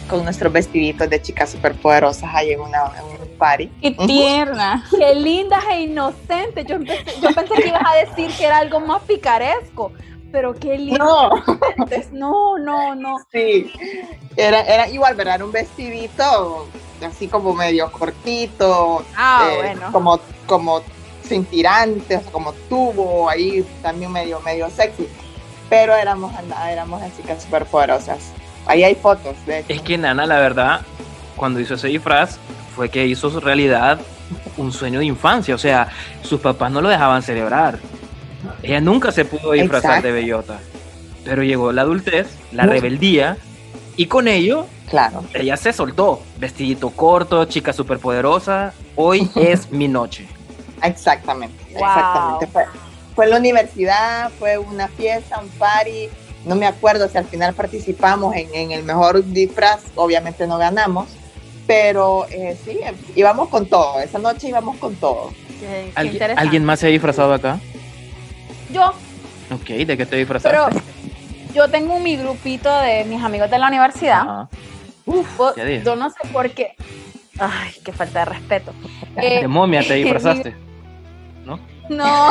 con 0.08 0.24
nuestros 0.24 0.52
vestiditos 0.52 1.08
de 1.08 1.20
chicas 1.22 1.50
superpoderosas 1.50 2.30
ahí 2.34 2.52
en, 2.52 2.60
una, 2.60 2.92
en 2.98 3.20
un 3.20 3.38
party. 3.38 3.68
¡Qué 3.80 3.90
tierna! 3.92 4.84
Qué 4.90 5.14
lindas 5.14 5.62
e 5.70 5.82
inocentes. 5.82 6.66
Yo, 6.66 6.76
empecé- 6.76 7.20
yo 7.20 7.34
pensé 7.34 7.54
que 7.54 7.68
ibas 7.68 7.82
a 7.86 7.94
decir 7.96 8.30
que 8.36 8.44
era 8.44 8.58
algo 8.58 8.80
más 8.80 9.02
picaresco. 9.02 9.92
Pero 10.30 10.54
qué 10.54 10.78
No, 10.78 11.30
lindas. 11.30 12.10
No, 12.12 12.56
no, 12.58 12.94
no. 12.94 13.16
sí, 13.30 13.70
era, 14.36 14.60
era 14.62 14.88
igual, 14.88 15.14
¿verdad? 15.14 15.34
Era 15.36 15.44
un 15.44 15.52
vestidito 15.52 16.66
así 17.06 17.28
como 17.28 17.52
medio 17.52 17.90
cortito, 17.92 19.04
Ah, 19.14 19.50
eh, 19.52 19.56
bueno. 19.56 19.92
como, 19.92 20.20
como 20.46 20.80
sin 21.28 21.44
tirantes, 21.44 22.22
como 22.32 22.52
tubo, 22.68 23.28
ahí 23.28 23.62
también 23.82 24.10
medio, 24.10 24.40
medio 24.40 24.70
sexy. 24.70 25.06
Pero 25.68 25.94
éramos, 25.94 26.32
éramos 26.70 27.00
las 27.02 27.14
chicas 27.16 27.42
superpoderosas. 27.42 28.32
Ahí 28.66 28.84
hay 28.84 28.94
fotos, 28.94 29.34
de 29.46 29.60
hecho. 29.60 29.72
Es 29.72 29.80
que 29.82 29.98
Nana, 29.98 30.26
la 30.26 30.36
verdad, 30.38 30.80
cuando 31.36 31.60
hizo 31.60 31.74
ese 31.74 31.88
disfraz, 31.88 32.38
fue 32.76 32.88
que 32.88 33.06
hizo 33.06 33.30
su 33.30 33.40
realidad 33.40 34.00
un 34.56 34.72
sueño 34.72 35.00
de 35.00 35.06
infancia. 35.06 35.54
O 35.54 35.58
sea, 35.58 35.88
sus 36.22 36.40
papás 36.40 36.70
no 36.70 36.80
lo 36.80 36.88
dejaban 36.88 37.22
celebrar. 37.22 37.78
Ella 38.62 38.80
nunca 38.80 39.12
se 39.12 39.24
pudo 39.24 39.52
disfrazar 39.52 39.90
Exacto. 39.98 40.06
de 40.08 40.12
bellota. 40.12 40.58
Pero 41.24 41.42
llegó 41.42 41.72
la 41.72 41.82
adultez, 41.82 42.28
la 42.52 42.64
rebeldía, 42.66 43.36
y 43.96 44.06
con 44.06 44.26
ello 44.28 44.66
Claro. 44.88 45.24
ella 45.34 45.56
se 45.56 45.72
soltó. 45.72 46.22
Vestidito 46.38 46.90
corto, 46.90 47.44
chica 47.46 47.72
superpoderosa. 47.72 48.72
Hoy 48.96 49.30
es 49.36 49.70
mi 49.70 49.88
noche. 49.88 50.26
Exactamente, 50.82 51.56
Wow. 51.74 51.82
exactamente. 51.88 52.46
Fue, 52.48 52.64
fue 53.14 53.24
en 53.26 53.30
la 53.30 53.36
universidad, 53.38 54.30
fue 54.38 54.58
una 54.58 54.88
fiesta, 54.88 55.38
un 55.40 55.48
party. 55.50 56.08
No 56.44 56.54
me 56.56 56.66
acuerdo 56.66 57.08
si 57.08 57.18
al 57.18 57.24
final 57.26 57.54
participamos 57.54 58.34
en, 58.34 58.52
en 58.54 58.72
el 58.72 58.82
mejor 58.82 59.24
disfraz, 59.24 59.80
obviamente 59.94 60.46
no 60.46 60.58
ganamos, 60.58 61.08
pero 61.66 62.26
eh, 62.30 62.56
sí, 62.64 62.78
íbamos 63.14 63.48
con 63.48 63.66
todo. 63.66 64.00
Esa 64.00 64.18
noche 64.18 64.48
íbamos 64.48 64.76
con 64.78 64.96
todo. 64.96 65.30
Qué- 65.60 65.66
qué 65.66 65.92
¿Alguien, 65.94 66.14
interesante. 66.14 66.40
¿alguien 66.42 66.64
más 66.64 66.80
se 66.80 66.86
ha 66.86 66.90
disfrazado 66.90 67.32
acá? 67.32 67.60
Yo, 68.72 68.92
Ok, 69.54 69.66
¿de 69.68 69.96
qué 69.96 70.06
te 70.06 70.16
disfrazaste? 70.16 70.56
pero 70.56 70.80
yo 71.54 71.68
tengo 71.68 71.98
mi 72.00 72.16
grupito 72.16 72.74
de 72.80 73.04
mis 73.04 73.22
amigos 73.22 73.50
de 73.50 73.58
la 73.58 73.68
universidad. 73.68 74.20
Ajá. 74.22 74.48
Yo- 75.84 75.96
no 75.96 76.08
sé 76.10 76.16
por 76.32 76.50
qué. 76.50 76.74
Ay, 77.38 77.72
qué 77.84 77.92
falta 77.92 78.20
de 78.20 78.24
respeto. 78.26 78.72
Eh, 79.16 79.40
De 79.42 79.48
momia 79.48 79.82
te 79.86 79.94
disfrazaste. 80.02 80.54
No, 81.88 82.30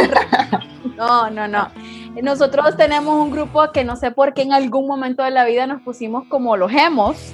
no, 0.98 1.30
no, 1.30 1.48
no. 1.48 1.68
Nosotros 2.20 2.76
tenemos 2.76 3.16
un 3.16 3.32
grupo 3.32 3.72
que 3.72 3.84
no 3.84 3.96
sé 3.96 4.12
por 4.12 4.34
qué 4.34 4.42
en 4.42 4.52
algún 4.52 4.86
momento 4.86 5.24
de 5.24 5.32
la 5.32 5.46
vida 5.46 5.66
nos 5.66 5.82
pusimos 5.82 6.26
como 6.28 6.58
los 6.58 6.72
hemos. 6.72 7.34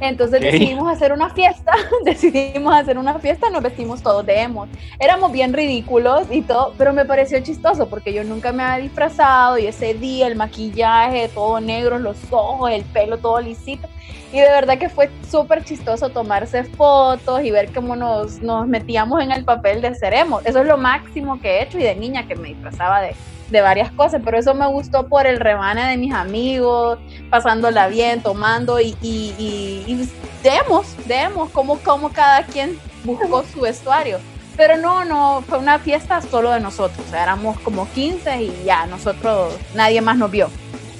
Entonces 0.00 0.40
decidimos 0.42 0.92
hacer 0.92 1.12
una 1.12 1.30
fiesta, 1.30 1.72
decidimos 2.04 2.74
hacer 2.74 2.98
una 2.98 3.18
fiesta, 3.18 3.48
nos 3.50 3.62
vestimos 3.62 4.02
todos 4.02 4.26
de 4.26 4.40
emos. 4.40 4.68
Éramos 4.98 5.32
bien 5.32 5.52
ridículos 5.52 6.26
y 6.30 6.42
todo, 6.42 6.74
pero 6.76 6.92
me 6.92 7.04
pareció 7.04 7.40
chistoso 7.40 7.88
porque 7.88 8.12
yo 8.12 8.22
nunca 8.24 8.52
me 8.52 8.62
había 8.62 8.84
disfrazado 8.84 9.58
y 9.58 9.66
ese 9.66 9.94
día 9.94 10.26
el 10.26 10.36
maquillaje 10.36 11.28
todo 11.28 11.60
negro, 11.60 11.98
los 11.98 12.18
ojos, 12.30 12.70
el 12.70 12.84
pelo 12.84 13.18
todo 13.18 13.40
lisito. 13.40 13.88
Y 14.32 14.40
de 14.40 14.48
verdad 14.48 14.76
que 14.76 14.88
fue 14.88 15.08
súper 15.30 15.64
chistoso 15.64 16.10
tomarse 16.10 16.64
fotos 16.64 17.42
y 17.42 17.50
ver 17.50 17.72
cómo 17.72 17.96
nos, 17.96 18.42
nos 18.42 18.66
metíamos 18.66 19.22
en 19.22 19.30
el 19.30 19.44
papel 19.44 19.80
de 19.80 19.94
ser 19.94 20.12
emo. 20.12 20.40
Eso 20.44 20.60
es 20.60 20.66
lo 20.66 20.76
máximo 20.76 21.40
que 21.40 21.48
he 21.48 21.62
hecho 21.62 21.78
y 21.78 21.82
de 21.82 21.94
niña 21.94 22.26
que 22.26 22.34
me 22.34 22.48
disfrazaba 22.48 23.00
de, 23.00 23.14
de 23.50 23.60
varias 23.60 23.90
cosas, 23.92 24.20
pero 24.24 24.38
eso 24.38 24.54
me 24.54 24.66
gustó 24.66 25.08
por 25.08 25.26
el 25.26 25.38
rebane 25.38 25.88
de 25.88 25.96
mis 25.96 26.12
amigos, 26.12 26.98
pasándola 27.30 27.88
bien, 27.88 28.20
tomando 28.20 28.80
y, 28.80 28.96
y, 29.00 29.34
y, 29.38 29.84
y 29.86 30.08
demos, 30.42 30.96
demos, 31.06 31.50
como, 31.50 31.78
como 31.78 32.10
cada 32.10 32.42
quien 32.44 32.78
buscó 33.04 33.44
su 33.44 33.60
vestuario. 33.60 34.18
Pero 34.56 34.76
no, 34.78 35.04
no, 35.04 35.42
fue 35.46 35.58
una 35.58 35.78
fiesta 35.78 36.20
solo 36.22 36.50
de 36.50 36.60
nosotros, 36.60 37.06
o 37.06 37.10
sea, 37.10 37.24
éramos 37.24 37.58
como 37.60 37.88
15 37.90 38.42
y 38.42 38.64
ya, 38.64 38.86
nosotros, 38.86 39.54
nadie 39.74 40.00
más 40.00 40.16
nos 40.16 40.30
vio. 40.30 40.48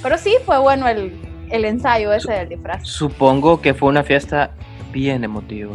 Pero 0.03 0.19
sí, 0.19 0.37
fue 0.45 0.59
bueno 0.59 0.87
el, 0.89 1.19
el 1.51 1.65
ensayo 1.65 2.13
ese 2.13 2.33
del 2.33 2.49
disfraz. 2.51 2.87
Supongo 2.87 3.61
que 3.61 3.73
fue 3.73 3.89
una 3.89 4.05
fiesta 4.05 4.51
bien 4.93 5.25
emotiva. 5.25 5.73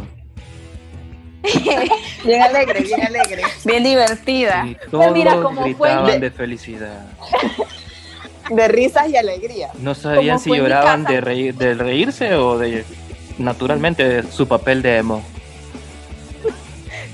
Bien 2.24 2.42
alegre, 2.42 2.80
bien 2.80 3.02
alegre. 3.02 3.42
Bien 3.64 3.82
divertida. 3.82 4.64
Y 4.66 4.76
todos 4.90 5.12
mira 5.12 5.34
cómo 5.40 5.62
fue 5.62 5.70
gritaban 5.70 6.20
de 6.20 6.30
felicidad. 6.30 7.06
De 8.50 8.68
risas 8.68 9.08
y 9.08 9.16
alegría. 9.16 9.68
No 9.78 9.94
sabían 9.94 10.38
Como 10.38 10.54
si 10.54 10.60
lloraban 10.60 11.04
de, 11.04 11.20
reír, 11.20 11.54
de 11.54 11.74
reírse 11.74 12.34
o 12.34 12.58
de, 12.58 12.84
naturalmente, 13.38 14.06
de 14.06 14.30
su 14.30 14.48
papel 14.48 14.82
de 14.82 14.98
emo. 14.98 15.24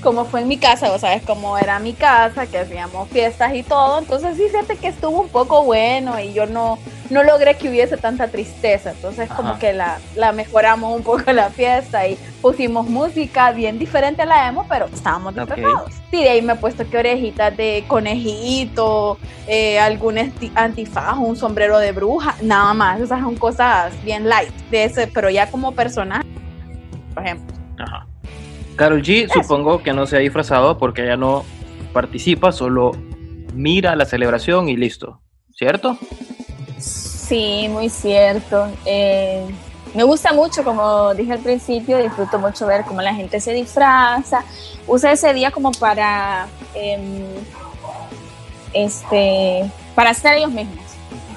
Como 0.01 0.25
fue 0.25 0.41
en 0.41 0.47
mi 0.47 0.57
casa, 0.57 0.89
vos 0.89 1.01
sabes 1.01 1.23
cómo 1.23 1.57
era 1.57 1.79
mi 1.79 1.93
casa, 1.93 2.47
que 2.47 2.59
hacíamos 2.59 3.09
fiestas 3.09 3.53
y 3.53 3.63
todo, 3.63 3.99
entonces 3.99 4.37
sí, 4.37 4.43
fíjate 4.49 4.77
que 4.77 4.87
estuvo 4.87 5.21
un 5.21 5.29
poco 5.29 5.63
bueno 5.63 6.19
y 6.19 6.33
yo 6.33 6.45
no, 6.45 6.79
no 7.09 7.23
logré 7.23 7.57
que 7.57 7.69
hubiese 7.69 7.97
tanta 7.97 8.29
tristeza, 8.29 8.91
entonces 8.91 9.29
como 9.29 9.49
Ajá. 9.49 9.59
que 9.59 9.73
la, 9.73 9.99
la 10.15 10.31
mejoramos 10.31 10.95
un 10.95 11.03
poco 11.03 11.31
la 11.33 11.49
fiesta 11.49 12.07
y 12.07 12.17
pusimos 12.41 12.87
música 12.87 13.51
bien 13.51 13.77
diferente 13.77 14.21
a 14.21 14.25
la 14.25 14.47
emo, 14.47 14.65
pero 14.69 14.85
estábamos 14.85 15.35
disfrazados. 15.35 15.91
Sí, 16.11 16.23
de 16.23 16.29
ahí 16.29 16.41
me 16.41 16.53
he 16.53 16.55
puesto 16.55 16.89
que 16.89 16.97
orejitas 16.97 17.55
de 17.55 17.83
conejito, 17.87 19.17
eh, 19.47 19.79
algún 19.79 20.17
antifaz, 20.55 21.17
un 21.17 21.35
sombrero 21.35 21.77
de 21.77 21.91
bruja, 21.91 22.35
nada 22.41 22.73
más, 22.73 23.01
esas 23.01 23.19
son 23.19 23.35
cosas 23.35 23.93
bien 24.03 24.29
light 24.29 24.53
de 24.71 24.85
ese, 24.85 25.07
pero 25.07 25.29
ya 25.29 25.51
como 25.51 25.73
personaje, 25.73 26.25
por 27.13 27.25
ejemplo. 27.25 27.55
Ajá. 27.77 28.05
Carol 28.79 29.01
G, 29.01 29.27
supongo 29.29 29.83
que 29.83 29.91
no 29.91 30.05
se 30.05 30.15
ha 30.15 30.19
disfrazado 30.19 30.77
porque 30.77 31.03
ella 31.03 31.17
no 31.17 31.43
participa, 31.91 32.53
solo 32.53 32.93
mira 33.53 33.93
la 33.97 34.05
celebración 34.05 34.69
y 34.69 34.77
listo. 34.77 35.19
¿Cierto? 35.53 35.97
Sí, 36.77 37.67
muy 37.69 37.89
cierto. 37.89 38.69
Eh, 38.85 39.45
me 39.93 40.03
gusta 40.03 40.31
mucho, 40.31 40.63
como 40.63 41.13
dije 41.13 41.33
al 41.33 41.39
principio, 41.39 41.97
disfruto 41.97 42.39
mucho 42.39 42.65
ver 42.67 42.85
cómo 42.85 43.01
la 43.01 43.13
gente 43.13 43.41
se 43.41 43.51
disfraza, 43.51 44.45
usa 44.87 45.11
ese 45.11 45.33
día 45.33 45.51
como 45.51 45.73
para, 45.73 46.47
em, 46.73 47.25
este, 48.71 49.69
para 49.93 50.13
ser 50.13 50.37
ellos 50.37 50.51
mismos. 50.53 50.88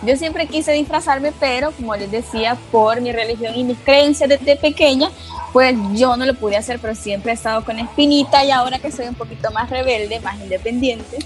Yo 0.02 0.16
siempre 0.16 0.46
quise 0.46 0.72
disfrazarme, 0.72 1.32
pero 1.38 1.70
como 1.72 1.94
les 1.94 2.10
decía, 2.10 2.56
por 2.70 3.00
mi 3.00 3.12
religión 3.12 3.54
y 3.54 3.64
mis 3.64 3.78
creencias 3.78 4.28
desde 4.28 4.56
pequeña, 4.56 5.10
pues 5.52 5.76
yo 5.92 6.16
no 6.16 6.26
lo 6.26 6.34
pude 6.34 6.56
hacer, 6.56 6.78
pero 6.80 6.94
siempre 6.94 7.30
he 7.32 7.34
estado 7.34 7.64
con 7.64 7.78
espinita 7.78 8.44
y 8.44 8.50
ahora 8.50 8.78
que 8.78 8.90
soy 8.90 9.06
un 9.06 9.14
poquito 9.14 9.50
más 9.52 9.70
rebelde, 9.70 10.18
más 10.20 10.40
independiente, 10.40 11.18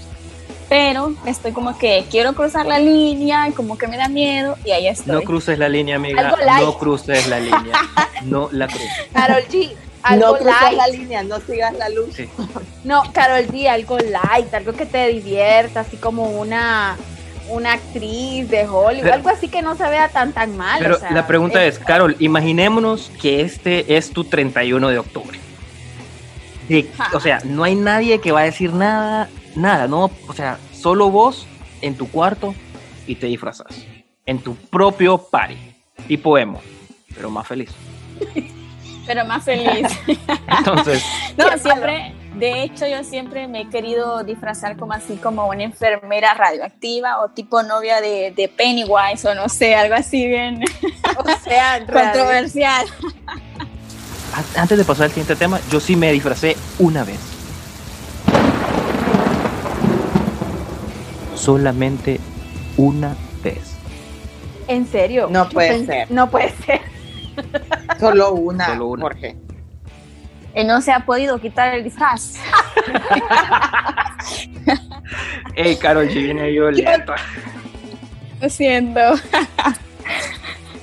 pero 0.69 1.13
estoy 1.25 1.53
como 1.53 1.77
que 1.77 2.05
quiero 2.11 2.33
cruzar 2.33 2.65
la 2.65 2.77
línea, 2.77 3.49
como 3.55 3.77
que 3.77 3.87
me 3.87 3.97
da 3.97 4.09
miedo 4.09 4.57
y 4.65 4.71
ahí 4.71 4.87
estoy. 4.87 5.15
No 5.15 5.21
cruces 5.21 5.57
la 5.57 5.69
línea, 5.69 5.95
amiga. 5.95 6.21
Algo 6.21 6.37
light. 6.37 6.65
No 6.65 6.77
cruces 6.77 7.27
la 7.27 7.39
línea. 7.39 7.61
No 8.23 8.49
la 8.51 8.67
cruces. 8.67 8.89
Carol 9.13 9.43
G, 9.47 9.71
algo 10.03 10.25
No 10.25 10.37
cruzas 10.37 10.61
light. 10.63 10.77
la 10.77 10.87
línea, 10.87 11.23
no 11.23 11.39
sigas 11.39 11.73
la 11.75 11.87
luz. 11.89 12.15
Sí. 12.15 12.27
No, 12.83 13.03
Carol 13.13 13.45
G, 13.47 13.67
algo 13.69 13.97
light, 13.99 14.53
algo 14.53 14.73
que 14.73 14.85
te 14.87 15.07
divierta, 15.07 15.81
así 15.81 15.97
como 15.97 16.23
una, 16.31 16.97
una 17.49 17.73
actriz 17.73 18.49
de 18.49 18.67
Hollywood, 18.67 19.03
Pero- 19.03 19.13
algo 19.15 19.29
así 19.29 19.47
que 19.47 19.61
no 19.61 19.75
se 19.75 19.83
vea 19.89 20.09
tan 20.09 20.33
tan 20.33 20.55
mal. 20.57 20.79
Pero 20.79 20.95
o 20.95 20.99
sea, 20.99 21.11
la 21.11 21.27
pregunta 21.27 21.63
es, 21.65 21.79
Carol, 21.79 22.15
imaginémonos 22.19 23.11
que 23.21 23.41
este 23.41 23.97
es 23.97 24.11
tu 24.11 24.23
31 24.23 24.89
de 24.89 24.99
octubre. 24.99 25.39
De- 26.67 26.89
o 27.13 27.19
sea, 27.19 27.39
no 27.45 27.63
hay 27.63 27.75
nadie 27.75 28.19
que 28.19 28.31
va 28.31 28.41
a 28.41 28.43
decir 28.43 28.73
nada, 28.73 29.29
nada, 29.55 29.87
¿no? 29.87 30.11
O 30.27 30.33
sea, 30.33 30.57
solo 30.73 31.09
vos 31.09 31.47
en 31.81 31.95
tu 31.95 32.09
cuarto 32.09 32.53
y 33.05 33.15
te 33.15 33.27
disfrazas. 33.27 33.67
En 34.25 34.39
tu 34.39 34.55
propio 34.55 35.17
party. 35.17 35.55
Tipo 36.07 36.37
emo, 36.37 36.61
pero 37.15 37.29
más 37.29 37.47
feliz. 37.47 37.69
pero 39.07 39.25
más 39.25 39.43
feliz. 39.45 39.87
Entonces, 40.57 41.03
No, 41.37 41.57
siempre, 41.57 42.13
de 42.37 42.63
hecho 42.63 42.87
yo 42.87 43.03
siempre 43.03 43.47
me 43.47 43.61
he 43.61 43.69
querido 43.69 44.23
disfrazar 44.23 44.77
como 44.77 44.93
así 44.93 45.17
como 45.17 45.47
una 45.47 45.63
enfermera 45.63 46.33
radioactiva 46.33 47.21
o 47.21 47.29
tipo 47.29 47.63
novia 47.63 48.01
de, 48.01 48.31
de 48.35 48.47
Pennywise 48.47 49.27
o 49.27 49.35
no 49.35 49.49
sé, 49.49 49.75
algo 49.75 49.95
así 49.95 50.27
bien 50.27 50.63
o 51.17 51.23
sea, 51.43 51.79
controversial. 51.85 52.85
antes 54.55 54.77
de 54.77 54.83
pasar 54.83 55.05
al 55.05 55.09
siguiente 55.09 55.35
tema, 55.35 55.59
yo 55.71 55.79
sí 55.79 55.95
me 55.95 56.11
disfracé 56.11 56.55
una 56.79 57.03
vez. 57.03 57.19
Solamente 61.35 62.19
una 62.75 63.15
vez. 63.43 63.75
¿En 64.67 64.85
serio? 64.85 65.27
No 65.31 65.47
puede 65.49 65.85
ser. 65.85 66.11
No 66.11 66.29
puede 66.29 66.53
ser. 66.65 66.81
Solo 67.99 68.33
una, 68.33 68.65
Solo 68.65 68.87
una. 68.87 69.03
Jorge. 69.03 69.46
Y 70.57 70.63
no 70.63 70.81
se 70.81 70.91
ha 70.91 71.01
podido 71.01 71.39
quitar 71.39 71.75
el 71.75 71.83
disfraz. 71.83 72.33
Ey, 75.55 75.75
Carol 75.75 76.09
G 76.09 76.15
viene 76.15 76.49
violenta. 76.49 77.15
Lo 78.41 78.49
siento. 78.49 78.99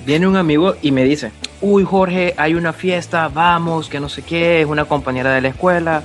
Viene 0.05 0.27
un 0.27 0.37
amigo 0.37 0.75
y 0.81 0.93
me 0.93 1.03
dice, 1.03 1.33
uy 1.59 1.83
Jorge, 1.83 2.33
hay 2.37 2.53
una 2.53 2.71
fiesta, 2.71 3.27
vamos, 3.27 3.89
que 3.89 3.99
no 3.99 4.07
sé 4.07 4.21
qué, 4.21 4.61
es 4.61 4.67
una 4.67 4.85
compañera 4.85 5.33
de 5.33 5.41
la 5.41 5.49
escuela. 5.49 6.03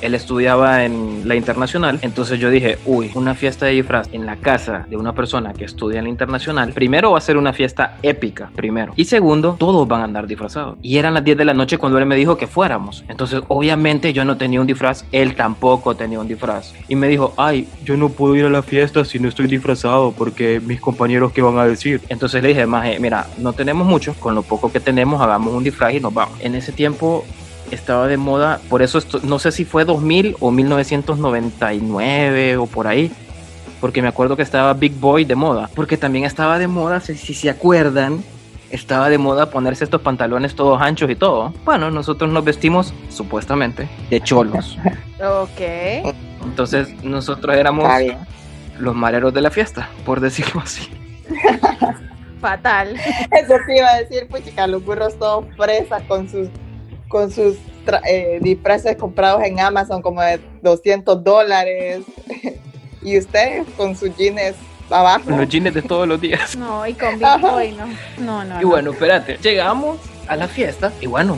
Él 0.00 0.14
estudiaba 0.14 0.84
en 0.84 1.28
la 1.28 1.36
internacional, 1.36 1.98
entonces 2.02 2.38
yo 2.38 2.50
dije, 2.50 2.78
uy, 2.86 3.10
una 3.14 3.34
fiesta 3.34 3.66
de 3.66 3.72
disfraz 3.72 4.08
en 4.12 4.26
la 4.26 4.36
casa 4.36 4.86
de 4.88 4.96
una 4.96 5.12
persona 5.12 5.52
que 5.52 5.64
estudia 5.64 5.98
en 5.98 6.04
la 6.04 6.10
internacional, 6.10 6.72
primero 6.72 7.12
va 7.12 7.18
a 7.18 7.20
ser 7.20 7.36
una 7.36 7.52
fiesta 7.52 7.96
épica, 8.02 8.50
primero. 8.54 8.92
Y 8.96 9.04
segundo, 9.04 9.56
todos 9.58 9.86
van 9.86 10.00
a 10.00 10.04
andar 10.04 10.26
disfrazados. 10.26 10.78
Y 10.82 10.98
eran 10.98 11.14
las 11.14 11.24
10 11.24 11.38
de 11.38 11.44
la 11.44 11.54
noche 11.54 11.78
cuando 11.78 11.98
él 11.98 12.06
me 12.06 12.16
dijo 12.16 12.36
que 12.36 12.46
fuéramos. 12.46 13.04
Entonces, 13.08 13.42
obviamente 13.48 14.12
yo 14.12 14.24
no 14.24 14.36
tenía 14.36 14.60
un 14.60 14.66
disfraz, 14.66 15.04
él 15.12 15.34
tampoco 15.34 15.94
tenía 15.94 16.20
un 16.20 16.28
disfraz. 16.28 16.74
Y 16.88 16.96
me 16.96 17.08
dijo, 17.08 17.34
ay, 17.36 17.68
yo 17.84 17.96
no 17.96 18.08
puedo 18.08 18.36
ir 18.36 18.44
a 18.44 18.50
la 18.50 18.62
fiesta 18.62 19.04
si 19.04 19.18
no 19.18 19.28
estoy 19.28 19.46
disfrazado 19.46 20.12
porque 20.12 20.60
mis 20.60 20.80
compañeros 20.80 21.32
qué 21.32 21.42
van 21.42 21.58
a 21.58 21.64
decir. 21.64 22.00
Entonces 22.08 22.42
le 22.42 22.48
dije, 22.48 22.66
maje, 22.66 22.98
mira, 22.98 23.26
no 23.38 23.52
tenemos 23.52 23.86
mucho, 23.86 24.14
con 24.14 24.34
lo 24.34 24.42
poco 24.42 24.72
que 24.72 24.80
tenemos 24.80 25.20
hagamos 25.20 25.52
un 25.54 25.64
disfraz 25.64 25.94
y 25.94 26.00
nos 26.00 26.12
vamos. 26.12 26.38
En 26.40 26.54
ese 26.54 26.72
tiempo 26.72 27.24
estaba 27.74 28.06
de 28.08 28.16
moda, 28.16 28.60
por 28.68 28.82
eso 28.82 28.98
esto- 28.98 29.20
no 29.22 29.38
sé 29.38 29.52
si 29.52 29.64
fue 29.64 29.84
2000 29.84 30.36
o 30.40 30.50
1999 30.50 32.56
o 32.56 32.66
por 32.66 32.86
ahí, 32.86 33.10
porque 33.80 34.02
me 34.02 34.08
acuerdo 34.08 34.36
que 34.36 34.42
estaba 34.42 34.72
Big 34.74 34.94
Boy 34.94 35.24
de 35.24 35.34
moda, 35.36 35.70
porque 35.74 35.96
también 35.96 36.24
estaba 36.24 36.58
de 36.58 36.68
moda, 36.68 37.00
si, 37.00 37.16
si 37.16 37.34
se 37.34 37.50
acuerdan, 37.50 38.22
estaba 38.70 39.08
de 39.08 39.18
moda 39.18 39.50
ponerse 39.50 39.84
estos 39.84 40.00
pantalones 40.00 40.54
todos 40.54 40.80
anchos 40.80 41.10
y 41.10 41.16
todo. 41.16 41.52
Bueno, 41.64 41.90
nosotros 41.90 42.30
nos 42.30 42.44
vestimos 42.44 42.92
supuestamente 43.08 43.88
de 44.10 44.20
cholos. 44.20 44.78
Ok. 45.22 45.60
Entonces 46.46 46.88
nosotros 47.04 47.54
éramos 47.54 47.86
los 48.78 48.96
mareros 48.96 49.34
de 49.34 49.42
la 49.42 49.50
fiesta, 49.50 49.90
por 50.06 50.18
decirlo 50.18 50.62
así. 50.62 50.88
Fatal. 52.40 52.94
Eso 52.96 53.54
te 53.66 53.76
iba 53.76 53.86
a 53.88 53.96
decir, 53.98 54.26
pues 54.30 54.42
chica, 54.46 54.66
los 54.66 54.82
burros 54.82 55.18
todos 55.18 55.44
fresas 55.58 56.02
con 56.08 56.26
sus 56.26 56.48
con 57.10 57.30
sus 57.30 57.56
tra- 57.84 58.00
eh, 58.08 58.38
disfraces 58.40 58.96
comprados 58.96 59.42
en 59.42 59.58
Amazon 59.58 60.00
como 60.00 60.22
de 60.22 60.40
200 60.62 61.22
dólares. 61.24 62.02
y 63.02 63.18
ustedes 63.18 63.66
con 63.76 63.96
sus 63.96 64.16
jeans 64.16 64.54
abajo. 64.88 65.28
Los 65.30 65.48
jeans 65.48 65.74
de 65.74 65.82
todos 65.82 66.06
los 66.06 66.20
días. 66.20 66.56
No, 66.56 66.86
y 66.86 66.94
con. 66.94 67.18
Boy, 67.18 67.72
no. 67.72 67.86
No, 68.24 68.44
no. 68.44 68.60
Y 68.60 68.62
no. 68.62 68.68
bueno, 68.68 68.92
espérate, 68.92 69.38
llegamos 69.42 69.98
a 70.28 70.36
la 70.36 70.46
fiesta 70.46 70.92
y 71.00 71.06
bueno, 71.06 71.36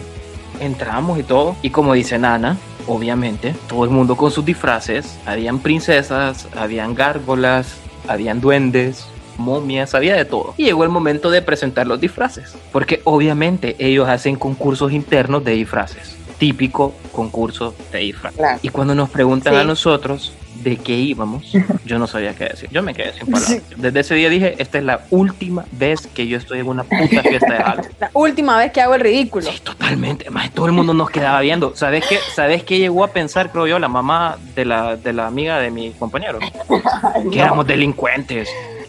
entramos 0.60 1.18
y 1.18 1.22
todo. 1.22 1.56
Y 1.62 1.70
como 1.70 1.94
dice 1.94 2.18
Nana, 2.18 2.58
obviamente, 2.86 3.54
todo 3.66 3.84
el 3.84 3.90
mundo 3.90 4.14
con 4.14 4.30
sus 4.30 4.44
disfraces. 4.44 5.18
Habían 5.24 5.60
princesas, 5.60 6.48
habían 6.54 6.94
gárgolas, 6.94 7.76
habían 8.08 8.42
duendes, 8.42 9.06
momias, 9.36 9.94
había 9.94 10.14
de 10.14 10.24
todo. 10.24 10.54
Y 10.56 10.64
llegó 10.64 10.84
el 10.84 10.90
momento 10.90 11.30
de 11.30 11.42
presentar 11.42 11.86
los 11.86 12.00
disfraces. 12.00 12.54
Porque 12.72 13.00
obviamente 13.04 13.76
ellos 13.78 14.08
hacen 14.08 14.36
concursos 14.36 14.92
internos 14.92 15.44
de 15.44 15.52
disfraces. 15.52 16.16
Típico 16.38 16.94
concurso 17.12 17.74
de 17.92 17.98
disfraces. 18.00 18.38
Claro. 18.38 18.58
Y 18.62 18.68
cuando 18.70 18.94
nos 18.94 19.10
preguntan 19.10 19.54
Sí. 19.54 19.60
a 19.60 19.64
nosotros 19.64 20.32
de 20.62 20.76
qué 20.76 20.92
íbamos, 20.94 21.52
yo 21.84 21.98
no 21.98 22.06
sabía 22.06 22.34
qué 22.36 22.44
decir. 22.44 22.68
Yo 22.72 22.82
me 22.82 22.94
quedé 22.94 23.12
sin 23.14 23.26
palabras. 23.30 23.62
Desde 23.76 24.00
ese 24.00 24.14
día 24.14 24.28
dije, 24.28 24.54
esta 24.58 24.78
es 24.78 24.84
la 24.84 25.00
última 25.10 25.64
vez 25.72 26.06
que 26.08 26.26
yo 26.26 26.38
estoy 26.38 26.60
en 26.60 26.68
una 26.68 26.84
puta 26.84 27.22
fiesta 27.22 27.52
de 27.52 27.62
Halloween. 27.62 27.90
La 28.00 28.10
última 28.14 28.56
vez 28.58 28.72
que 28.72 28.80
hago 28.80 28.94
el 28.94 29.00
ridículo. 29.00 29.50
Sí, 29.50 29.60
totalmente. 29.62 30.30
Más 30.30 30.50
todo 30.52 30.66
el 30.66 30.72
mundo 30.72 30.94
nos 30.94 31.10
quedaba 31.10 31.40
viendo. 31.40 31.74
¿Sabes 31.76 32.04
qué? 32.08 32.18
¿Sabes 32.34 32.62
qué 32.64 32.78
llegó 32.78 33.02
a 33.04 33.08
pensar, 33.08 33.50
creo 33.50 33.66
yo, 33.66 33.78
la 33.78 33.88
mamá 33.88 34.36
de 34.54 34.64
la, 34.64 34.96
de 34.96 35.12
la 35.12 35.26
amiga 35.26 35.58
de 35.58 35.70
mi 35.70 35.90
compañero? 35.92 36.38
Que 37.32 37.38
éramos 37.40 37.66
delincuentes. 37.66 38.48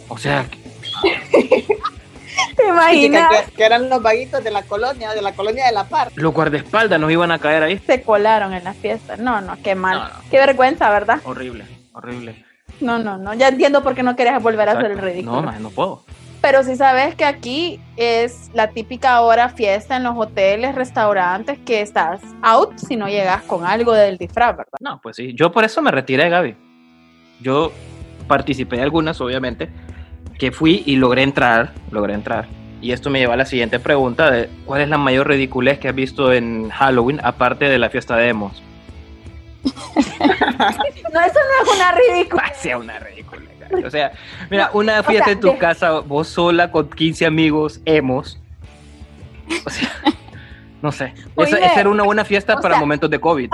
O 0.09 0.17
sea, 0.17 0.45
¿Te 2.55 2.67
imaginas? 2.67 3.45
Que, 3.45 3.51
que 3.51 3.63
eran 3.63 3.89
los 3.89 4.01
vaguitos 4.01 4.43
de 4.43 4.51
la 4.51 4.63
colonia, 4.63 5.11
de 5.11 5.21
la 5.21 5.33
colonia 5.33 5.65
de 5.65 5.71
la 5.71 5.85
par. 5.85 6.11
los 6.15 6.33
guardaespaldas 6.33 6.99
nos 6.99 7.11
iban 7.11 7.31
a 7.31 7.39
caer 7.39 7.63
ahí. 7.63 7.79
Se 7.85 8.01
colaron 8.01 8.53
en 8.53 8.63
la 8.63 8.73
fiesta. 8.73 9.17
No, 9.17 9.41
no, 9.41 9.57
qué 9.63 9.75
mal. 9.75 9.97
No, 9.97 10.03
no. 10.05 10.29
Qué 10.29 10.37
vergüenza, 10.37 10.89
¿verdad? 10.89 11.19
Horrible, 11.23 11.65
horrible. 11.93 12.45
No, 12.79 12.99
no, 12.99 13.17
no. 13.17 13.33
Ya 13.33 13.49
entiendo 13.49 13.83
por 13.83 13.95
qué 13.95 14.03
no 14.03 14.15
querías 14.15 14.41
volver 14.41 14.69
a 14.69 14.73
hacer 14.73 14.91
el 14.91 14.99
ridículo. 14.99 15.37
No, 15.37 15.43
más 15.43 15.59
no 15.59 15.69
puedo. 15.69 16.03
Pero 16.41 16.61
sí 16.63 16.75
sabes 16.75 17.15
que 17.15 17.23
aquí 17.23 17.79
es 17.95 18.51
la 18.53 18.71
típica 18.71 19.21
hora 19.21 19.47
fiesta 19.47 19.95
en 19.95 20.03
los 20.03 20.15
hoteles, 20.17 20.75
restaurantes, 20.75 21.57
que 21.59 21.81
estás 21.81 22.19
out 22.41 22.77
si 22.77 22.97
no 22.97 23.07
llegas 23.07 23.43
con 23.43 23.65
algo 23.65 23.93
del 23.93 24.17
disfraz, 24.17 24.57
¿verdad? 24.57 24.77
No, 24.81 24.99
pues 25.01 25.15
sí. 25.15 25.33
Yo 25.35 25.53
por 25.53 25.63
eso 25.63 25.81
me 25.81 25.91
retiré, 25.91 26.29
Gaby. 26.29 26.57
Yo 27.39 27.71
participé 28.27 28.75
de 28.77 28.83
algunas, 28.83 29.21
obviamente, 29.21 29.69
que 30.37 30.51
fui 30.51 30.83
y 30.85 30.95
logré 30.95 31.23
entrar, 31.23 31.73
logré 31.91 32.13
entrar. 32.13 32.47
Y 32.81 32.91
esto 32.91 33.09
me 33.09 33.19
lleva 33.19 33.35
a 33.35 33.37
la 33.37 33.45
siguiente 33.45 33.79
pregunta 33.79 34.29
de 34.29 34.49
cuál 34.65 34.81
es 34.81 34.89
la 34.89 34.97
mayor 34.97 35.27
ridiculez 35.27 35.79
que 35.79 35.87
has 35.87 35.95
visto 35.95 36.33
en 36.33 36.69
Halloween 36.69 37.21
aparte 37.23 37.65
de 37.65 37.79
la 37.79 37.89
fiesta 37.89 38.17
de 38.17 38.29
emos. 38.29 38.61
no, 39.63 39.71
eso 39.71 39.79
no 41.09 41.21
es 41.21 41.75
una 41.75 41.91
ridícula. 41.91 42.53
Sea 42.55 42.77
una 42.77 42.99
ridícula. 42.99 43.41
O 43.85 43.89
sea, 43.89 44.11
mira, 44.49 44.69
una 44.73 45.01
fiesta 45.03 45.31
en 45.31 45.39
tu 45.39 45.57
casa, 45.57 45.99
vos 45.99 46.27
sola 46.27 46.71
con 46.71 46.89
15 46.89 47.25
amigos, 47.25 47.81
hemos. 47.85 48.39
O 49.65 49.69
sea, 49.69 49.89
no 50.81 50.91
sé. 50.91 51.13
Esa, 51.37 51.79
era 51.79 51.89
una 51.89 52.03
buena 52.03 52.25
fiesta 52.25 52.57
para 52.57 52.77
momentos 52.77 53.09
de 53.09 53.19
COVID. 53.19 53.49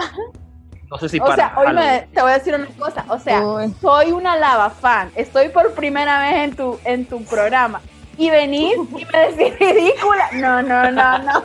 No 0.90 0.98
sé 0.98 1.08
si 1.08 1.20
o 1.20 1.36
sea, 1.36 1.54
hoy 1.56 1.68
te 2.14 2.22
voy 2.22 2.32
a 2.32 2.34
decir 2.36 2.56
una 2.56 2.66
cosa. 2.78 3.06
O 3.10 3.20
sea, 3.20 3.44
soy 3.80 4.12
una 4.12 4.36
lava 4.36 4.70
fan. 4.72 5.12
Estoy 5.16 5.50
por 5.50 5.74
primera 5.74 6.20
vez 6.20 6.36
en 6.46 6.56
tu, 6.56 6.80
en 6.84 7.06
tu 7.06 7.24
programa. 7.26 7.82
Y 8.18 8.30
venís 8.30 8.74
y 8.76 9.06
me 9.06 9.32
decís 9.32 9.60
ridícula. 9.60 10.30
No, 10.34 10.62
no, 10.62 10.92
no, 10.92 11.20
no. 11.20 11.44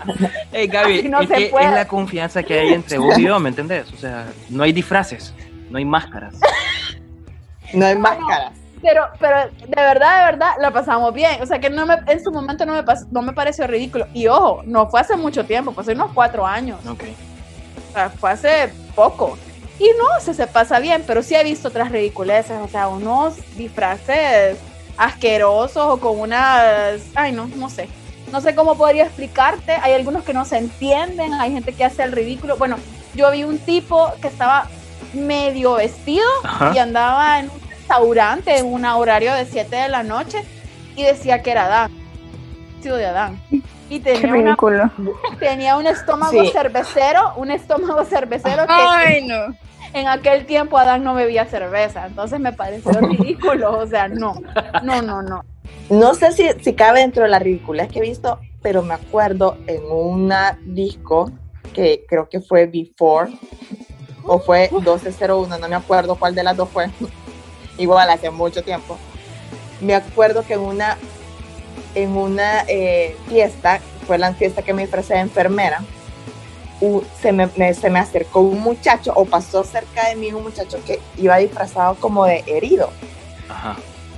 Hey, 0.50 0.66
Gaby, 0.66 1.04
no 1.04 1.20
es, 1.20 1.28
que 1.28 1.46
es 1.46 1.52
la 1.70 1.86
confianza 1.86 2.42
que 2.42 2.58
hay 2.58 2.72
entre 2.72 2.98
vos 2.98 3.16
y 3.18 3.24
yo, 3.24 3.38
¿me 3.38 3.50
entendés? 3.50 3.92
O 3.92 3.96
sea, 3.96 4.26
no 4.48 4.64
hay 4.64 4.72
disfraces, 4.72 5.34
no 5.70 5.78
hay 5.78 5.84
máscaras. 5.84 6.34
No 7.74 7.86
hay 7.86 7.96
máscaras. 7.96 8.52
Pero, 8.82 9.06
pero 9.18 9.36
de 9.66 9.76
verdad, 9.76 10.18
de 10.18 10.32
verdad, 10.32 10.50
la 10.60 10.70
pasamos 10.70 11.14
bien. 11.14 11.42
O 11.42 11.46
sea, 11.46 11.58
que 11.58 11.70
no 11.70 11.86
me, 11.86 11.96
en 12.06 12.22
su 12.22 12.32
momento 12.32 12.66
no 12.66 12.74
me, 12.74 12.84
no 13.10 13.22
me 13.22 13.32
pareció 13.32 13.66
ridículo. 13.66 14.06
Y 14.12 14.26
ojo, 14.26 14.62
no 14.64 14.88
fue 14.88 15.00
hace 15.00 15.16
mucho 15.16 15.44
tiempo, 15.44 15.72
fue 15.72 15.82
hace 15.82 15.92
unos 15.92 16.10
cuatro 16.12 16.46
años. 16.46 16.84
Ok. 16.86 17.04
O 17.90 17.92
sea, 17.92 18.10
fue 18.10 18.30
hace 18.32 18.72
poco. 18.94 19.38
Y 19.78 19.88
no, 19.98 20.20
se, 20.20 20.34
se 20.34 20.46
pasa 20.46 20.78
bien, 20.78 21.02
pero 21.06 21.22
sí 21.22 21.34
he 21.34 21.42
visto 21.42 21.68
otras 21.68 21.90
ridiculeces, 21.90 22.58
o 22.62 22.68
sea, 22.68 22.88
unos 22.88 23.34
disfraces 23.56 24.56
asquerosos 24.96 25.84
o 25.84 25.98
con 25.98 26.20
unas, 26.20 27.02
ay 27.16 27.32
no, 27.32 27.48
no 27.56 27.68
sé, 27.68 27.88
no 28.30 28.40
sé 28.40 28.54
cómo 28.54 28.76
podría 28.76 29.04
explicarte, 29.04 29.72
hay 29.72 29.92
algunos 29.94 30.22
que 30.22 30.32
no 30.32 30.44
se 30.44 30.58
entienden, 30.58 31.34
hay 31.34 31.52
gente 31.52 31.72
que 31.72 31.84
hace 31.84 32.04
el 32.04 32.12
ridículo, 32.12 32.56
bueno, 32.56 32.76
yo 33.14 33.30
vi 33.32 33.44
un 33.44 33.58
tipo 33.58 34.12
que 34.20 34.28
estaba 34.28 34.68
medio 35.12 35.74
vestido 35.74 36.26
y 36.74 36.78
andaba 36.78 37.40
en 37.40 37.50
un 37.50 37.60
restaurante 37.68 38.56
en 38.56 38.66
un 38.66 38.84
horario 38.84 39.32
de 39.34 39.44
7 39.46 39.74
de 39.74 39.88
la 39.88 40.02
noche 40.02 40.44
y 40.96 41.02
decía 41.02 41.42
que 41.42 41.50
era 41.50 41.66
Adán, 41.66 41.92
vestido 42.72 42.96
de 42.96 43.06
Adán. 43.06 43.40
Y 43.90 44.00
tenía, 44.00 44.56
tenía 45.38 45.76
un 45.76 45.86
estómago 45.86 46.44
cervecero, 46.50 47.34
un 47.36 47.50
estómago 47.50 48.04
cervecero 48.04 48.64
Ay, 48.68 49.26
no. 49.26 49.54
En 49.92 50.08
aquel 50.08 50.46
tiempo 50.46 50.78
Adán 50.78 51.04
no 51.04 51.14
bebía 51.14 51.44
cerveza, 51.44 52.06
entonces 52.06 52.40
me 52.40 52.52
pareció 52.52 52.92
ridículo, 53.00 53.78
o 53.78 53.86
sea, 53.86 54.08
no, 54.08 54.34
no, 54.82 55.02
no, 55.02 55.22
no. 55.22 55.44
No 55.90 56.14
sé 56.14 56.32
si, 56.32 56.48
si 56.62 56.74
cabe 56.74 57.00
dentro 57.00 57.22
de 57.22 57.28
la 57.28 57.38
ridiculez 57.38 57.88
que 57.88 57.98
he 57.98 58.02
visto, 58.02 58.40
pero 58.62 58.82
me 58.82 58.94
acuerdo 58.94 59.58
en 59.66 59.84
una 59.84 60.58
disco 60.64 61.30
que 61.74 62.04
creo 62.08 62.28
que 62.28 62.40
fue 62.40 62.66
Before 62.66 63.30
o 64.24 64.38
fue 64.38 64.70
1201, 64.72 65.58
no 65.58 65.68
me 65.68 65.76
acuerdo 65.76 66.14
cuál 66.16 66.34
de 66.34 66.42
las 66.42 66.56
dos 66.56 66.70
fue. 66.70 66.90
Igual 67.78 68.08
hace 68.08 68.30
mucho 68.30 68.62
tiempo. 68.62 68.96
Me 69.80 69.94
acuerdo 69.94 70.44
que 70.46 70.54
en 70.54 70.60
una 70.60 70.96
en 71.94 72.16
una 72.16 72.64
eh, 72.68 73.16
fiesta, 73.28 73.80
fue 74.06 74.18
la 74.18 74.34
fiesta 74.34 74.62
que 74.62 74.72
me 74.72 74.82
disfrazé 74.82 75.14
de 75.14 75.20
enfermera, 75.20 75.82
se, 77.20 77.32
me, 77.32 77.48
se 77.74 77.90
me 77.90 77.98
acercó 77.98 78.40
un 78.40 78.60
muchacho 78.60 79.12
o 79.14 79.24
pasó 79.24 79.64
cerca 79.64 80.08
de 80.08 80.16
mí 80.16 80.32
un 80.32 80.42
muchacho 80.42 80.78
que 80.84 81.00
iba 81.16 81.38
disfrazado 81.38 81.94
como 81.94 82.26
de 82.26 82.44
herido. 82.46 82.90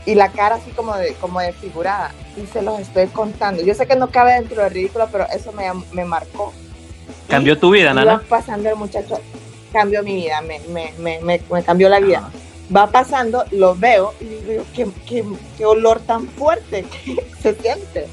Y 0.04 0.14
la 0.14 0.30
cara 0.30 0.56
así 0.56 0.71
como, 0.71 0.97
de, 0.97 1.14
como 1.14 1.40
desfigurada. 1.40 2.12
Y 2.37 2.47
se 2.47 2.62
los 2.62 2.78
estoy 2.80 3.06
contando. 3.09 3.62
Yo 3.62 3.75
sé 3.75 3.87
que 3.87 3.97
no 3.97 4.11
cabe 4.11 4.35
dentro 4.35 4.62
del 4.62 4.73
ridículo, 4.73 5.09
pero 5.11 5.26
eso 5.35 5.52
me, 5.52 5.64
me 5.92 6.04
marcó. 6.04 6.52
¿Cambió 7.28 7.59
tu 7.59 7.71
vida, 7.71 7.92
Nana? 7.92 8.23
pasando 8.28 8.68
el 8.68 8.76
muchacho, 8.76 9.21
cambió 9.73 10.02
mi 10.02 10.14
vida, 10.14 10.40
me, 10.42 10.61
me, 10.68 10.92
me, 10.99 11.40
me 11.50 11.62
cambió 11.62 11.88
la 11.88 12.00
vida 12.00 12.30
va 12.75 12.88
pasando, 12.88 13.44
lo 13.50 13.75
veo 13.75 14.14
y 14.20 14.25
digo, 14.25 14.64
qué, 14.75 14.87
qué, 15.06 15.25
qué 15.56 15.64
olor 15.64 16.00
tan 16.00 16.26
fuerte 16.28 16.84
que 16.84 17.25
se 17.40 17.54
siente. 17.54 18.06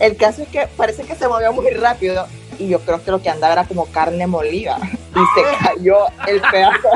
El 0.00 0.16
caso 0.16 0.42
es 0.42 0.48
que 0.48 0.66
parece 0.76 1.04
que 1.04 1.14
se 1.14 1.28
movió 1.28 1.52
muy 1.52 1.70
rápido 1.70 2.26
y 2.58 2.68
yo 2.68 2.80
creo 2.80 3.02
que 3.02 3.10
lo 3.10 3.22
que 3.22 3.30
andaba 3.30 3.52
era 3.52 3.64
como 3.64 3.86
carne 3.86 4.26
molida 4.26 4.78
y 4.82 5.40
se 5.40 5.64
cayó 5.64 6.06
el 6.26 6.40
pedazo 6.40 6.88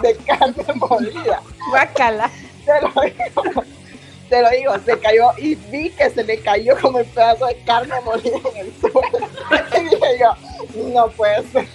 de 0.00 0.16
carne 0.16 0.64
molida. 0.74 1.40
Guacala. 1.70 2.30
Te 2.64 2.82
lo 2.82 3.02
digo, 3.02 3.64
te 4.28 4.42
lo 4.42 4.50
digo, 4.50 4.74
se 4.84 4.98
cayó 4.98 5.30
y 5.38 5.54
vi 5.54 5.90
que 5.90 6.10
se 6.10 6.24
le 6.24 6.40
cayó 6.40 6.76
como 6.80 6.98
el 6.98 7.06
pedazo 7.06 7.46
de 7.46 7.56
carne 7.58 7.94
molida 8.04 8.38
en 8.54 8.66
el 8.66 8.72
suelo. 8.80 9.00
Y 9.76 9.84
dije 9.84 10.18
yo, 10.20 10.88
no 10.92 11.08
puede 11.08 11.42
ser. 11.48 11.68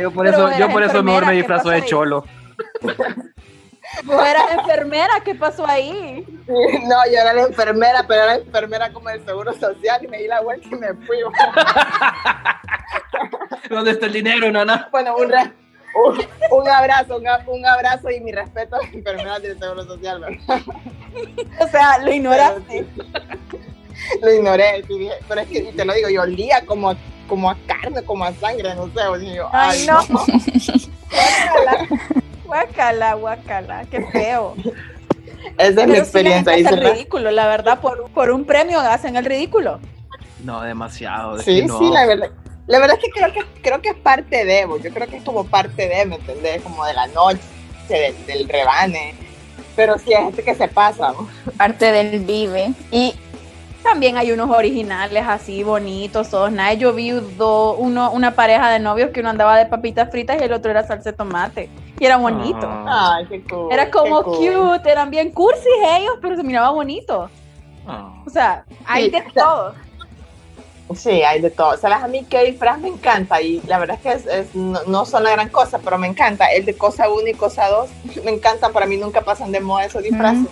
yo 0.00 0.10
por 0.10 0.26
eso, 0.26 0.50
yo 0.58 0.68
por 0.70 0.82
eso 0.82 1.02
mejor 1.02 1.26
me 1.26 1.32
disfrazo 1.32 1.70
de 1.70 1.84
cholo. 1.84 2.24
¿Vos 4.02 4.26
eras 4.26 4.50
enfermera? 4.52 5.20
¿Qué 5.24 5.34
pasó 5.34 5.66
ahí? 5.66 6.24
no, 6.46 6.96
yo 7.06 7.20
era 7.20 7.32
la 7.32 7.42
enfermera, 7.42 8.04
pero 8.06 8.22
era 8.22 8.34
enfermera 8.36 8.92
como 8.92 9.08
del 9.08 9.24
Seguro 9.24 9.52
Social 9.54 10.04
y 10.04 10.08
me 10.08 10.18
di 10.18 10.26
la 10.26 10.40
vuelta 10.40 10.66
y 10.70 10.74
me 10.74 10.94
fui. 10.94 11.18
¿Dónde 13.70 13.92
está 13.92 14.06
el 14.06 14.12
dinero, 14.12 14.50
nana? 14.50 14.88
Bueno, 14.90 15.16
un, 15.16 15.32
un, 16.50 16.68
abrazo, 16.68 17.20
un, 17.46 17.66
abrazo 17.66 18.10
y 18.10 18.20
mi 18.20 18.32
respeto 18.32 18.76
a 18.76 18.82
las 18.82 18.92
enfermeras 18.92 19.42
del 19.42 19.58
Seguro 19.58 19.84
Social, 19.84 20.20
¿verdad? 20.20 20.62
o 21.60 21.68
sea, 21.68 21.98
lo 21.98 22.12
ignoraste. 22.12 22.86
lo 24.20 24.32
ignoré, 24.32 24.84
pero 25.28 25.40
es 25.40 25.48
que 25.48 25.72
te 25.72 25.84
lo 25.84 25.94
digo, 25.94 26.08
yo 26.08 26.22
olía 26.22 26.64
como, 26.66 26.94
como 27.28 27.50
a 27.50 27.56
carne, 27.66 28.02
como 28.02 28.24
a 28.24 28.32
sangre, 28.34 28.74
no 28.74 28.86
sé, 28.88 29.00
ay, 29.52 29.86
no. 29.86 30.04
no. 30.08 30.24
Guacala, 32.44 33.14
guacala, 33.14 33.84
qué 33.90 34.04
feo. 34.12 34.54
Esa 35.58 35.82
es 35.82 35.88
mi 35.88 35.96
experiencia. 35.96 36.54
es 36.54 36.80
ridículo, 36.80 37.30
la 37.30 37.46
verdad, 37.46 37.80
por, 37.80 38.10
por 38.10 38.30
un 38.30 38.44
premio 38.44 38.80
hacen 38.80 39.16
el 39.16 39.24
ridículo. 39.24 39.80
No, 40.42 40.62
demasiado. 40.62 41.38
Sí, 41.38 41.66
sí, 41.66 41.90
la 41.90 42.06
verdad. 42.06 42.30
La 42.66 42.78
verdad 42.78 42.96
es 42.96 43.04
que 43.04 43.10
creo 43.10 43.32
que 43.32 43.60
creo 43.60 43.82
que 43.82 43.90
es 43.90 43.94
parte 43.96 44.44
de, 44.44 44.66
yo 44.82 44.90
creo 44.90 45.06
que 45.06 45.18
es 45.18 45.22
como 45.22 45.44
parte 45.44 45.86
de, 45.86 46.06
¿me 46.06 46.16
entendés? 46.16 46.62
Como 46.62 46.84
de 46.86 46.94
la 46.94 47.06
noche, 47.08 47.40
del, 47.88 48.26
del 48.26 48.48
rebane. 48.48 49.14
Pero 49.76 49.98
sí 49.98 50.14
hay 50.14 50.24
gente 50.24 50.42
que 50.42 50.54
se 50.54 50.68
pasa. 50.68 51.12
Parte 51.58 51.92
del 51.92 52.20
vive. 52.20 52.72
Y 52.90 53.14
también 53.84 54.16
hay 54.16 54.32
unos 54.32 54.50
originales 54.50 55.24
así 55.28 55.62
bonitos, 55.62 56.30
todos 56.30 56.50
nada. 56.50 56.72
Yo 56.72 56.92
vi 56.92 57.12
uno, 57.12 58.10
una 58.10 58.34
pareja 58.34 58.70
de 58.70 58.80
novios 58.80 59.10
que 59.10 59.20
uno 59.20 59.30
andaba 59.30 59.56
de 59.58 59.66
papitas 59.66 60.10
fritas 60.10 60.40
y 60.40 60.44
el 60.44 60.52
otro 60.52 60.70
era 60.70 60.84
salsa 60.84 61.12
de 61.12 61.16
tomate. 61.16 61.70
Y 62.00 62.06
era 62.06 62.16
bonito. 62.16 62.66
Ah. 62.66 63.18
Ay, 63.18 63.26
qué 63.26 63.44
cool, 63.44 63.70
era 63.70 63.90
como 63.90 64.24
cute, 64.24 64.90
eran 64.90 65.10
bien 65.10 65.30
cursis 65.30 65.70
ellos, 65.96 66.14
pero 66.20 66.34
se 66.34 66.42
miraba 66.42 66.70
bonito. 66.70 67.30
Ah. 67.86 68.22
O 68.26 68.30
sea, 68.30 68.64
hay 68.86 69.10
de 69.10 69.22
todo. 69.34 69.74
Sí, 70.94 71.22
hay 71.22 71.40
de 71.40 71.50
todo. 71.50 71.76
¿Sabes? 71.76 72.02
A 72.02 72.08
mí 72.08 72.24
que 72.24 72.42
disfraz 72.44 72.78
me 72.78 72.88
encanta 72.88 73.40
y 73.40 73.60
la 73.66 73.78
verdad 73.78 73.98
es 74.02 74.22
que 74.24 74.40
es, 74.40 74.54
no, 74.54 75.04
son 75.04 75.24
la 75.24 75.30
gran 75.30 75.50
cosa, 75.50 75.78
pero 75.78 75.98
me 75.98 76.06
encanta. 76.06 76.46
El 76.46 76.64
de 76.64 76.74
cosa 76.74 77.08
1 77.10 77.28
y 77.28 77.34
cosa 77.34 77.68
2 77.68 77.90
me 78.24 78.32
encantan. 78.32 78.72
Para 78.72 78.86
mí 78.86 78.96
nunca 78.96 79.20
pasan 79.20 79.52
de 79.52 79.60
moda 79.60 79.84
esos 79.84 80.02
disfraces. 80.02 80.48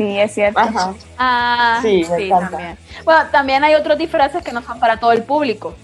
Sí, 0.00 0.18
es 0.18 0.32
cierto. 0.32 0.62
Ah, 1.18 1.80
sí, 1.82 2.06
también. 2.30 2.78
Bueno, 3.04 3.20
también 3.30 3.62
hay 3.64 3.74
otros 3.74 3.98
disfraces 3.98 4.42
que 4.42 4.50
no 4.50 4.62
son 4.62 4.80
para 4.80 4.96
todo 4.96 5.12
el 5.12 5.24
público. 5.24 5.74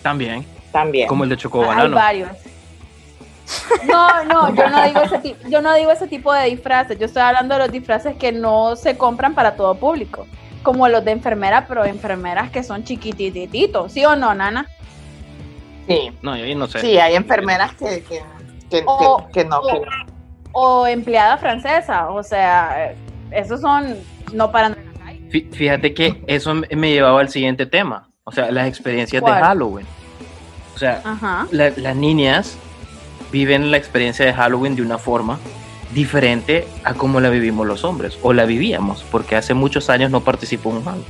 También. 0.00 0.46
También. 0.72 1.06
Como 1.06 1.24
el 1.24 1.28
de 1.28 1.36
chocobanano. 1.36 1.82
Hay 1.82 1.90
varios. 1.90 2.30
No, 3.86 4.24
no, 4.24 4.54
yo 4.54 4.70
no 4.70 4.82
digo 4.86 5.00
ese 5.02 5.36
yo 5.50 5.60
no 5.60 5.74
digo 5.74 5.90
ese 5.90 6.06
tipo 6.06 6.32
de 6.32 6.46
disfraces. 6.46 6.98
Yo 6.98 7.04
estoy 7.04 7.20
hablando 7.20 7.56
de 7.56 7.60
los 7.60 7.70
disfraces 7.70 8.16
que 8.16 8.32
no 8.32 8.74
se 8.74 8.96
compran 8.96 9.34
para 9.34 9.54
todo 9.54 9.74
público, 9.74 10.26
como 10.62 10.88
los 10.88 11.04
de 11.04 11.10
enfermera, 11.10 11.66
pero 11.68 11.84
enfermeras 11.84 12.50
que 12.50 12.62
son 12.62 12.84
chiquitititos, 12.84 13.92
¿sí 13.92 14.02
o 14.06 14.16
no, 14.16 14.34
Nana? 14.34 14.66
Sí. 15.86 16.10
No, 16.22 16.38
yo 16.38 16.56
no 16.56 16.68
sé. 16.68 16.80
Sí, 16.80 16.98
hay 16.98 17.14
enfermeras 17.16 17.74
que, 17.74 18.02
que, 18.02 18.22
que, 18.70 18.84
que 19.34 19.44
no. 19.44 19.60
O 20.52 20.86
empleada 20.86 21.36
francesa, 21.36 22.08
o 22.08 22.22
sea, 22.22 22.94
esos 23.30 23.60
son 23.60 23.96
no 24.32 24.50
para 24.50 24.76
Fíjate 25.52 25.92
que 25.92 26.22
eso 26.26 26.54
me 26.54 26.90
llevaba 26.90 27.20
al 27.20 27.28
siguiente 27.28 27.66
tema, 27.66 28.08
o 28.24 28.32
sea, 28.32 28.50
las 28.50 28.68
experiencias 28.68 29.22
de 29.22 29.30
Halloween. 29.30 29.86
O 30.74 30.78
sea, 30.78 31.02
las 31.50 31.96
niñas 31.96 32.56
viven 33.32 33.70
la 33.70 33.76
experiencia 33.76 34.24
de 34.24 34.32
Halloween 34.32 34.76
de 34.76 34.82
una 34.82 34.98
forma 34.98 35.38
diferente 35.92 36.66
a 36.84 36.94
como 36.94 37.20
la 37.20 37.28
vivimos 37.28 37.66
los 37.66 37.84
hombres, 37.84 38.18
o 38.22 38.32
la 38.32 38.44
vivíamos, 38.44 39.04
porque 39.10 39.36
hace 39.36 39.54
muchos 39.54 39.90
años 39.90 40.10
no 40.10 40.20
participó 40.20 40.70
en 40.70 40.76
un 40.76 40.84
Halloween. 40.84 41.06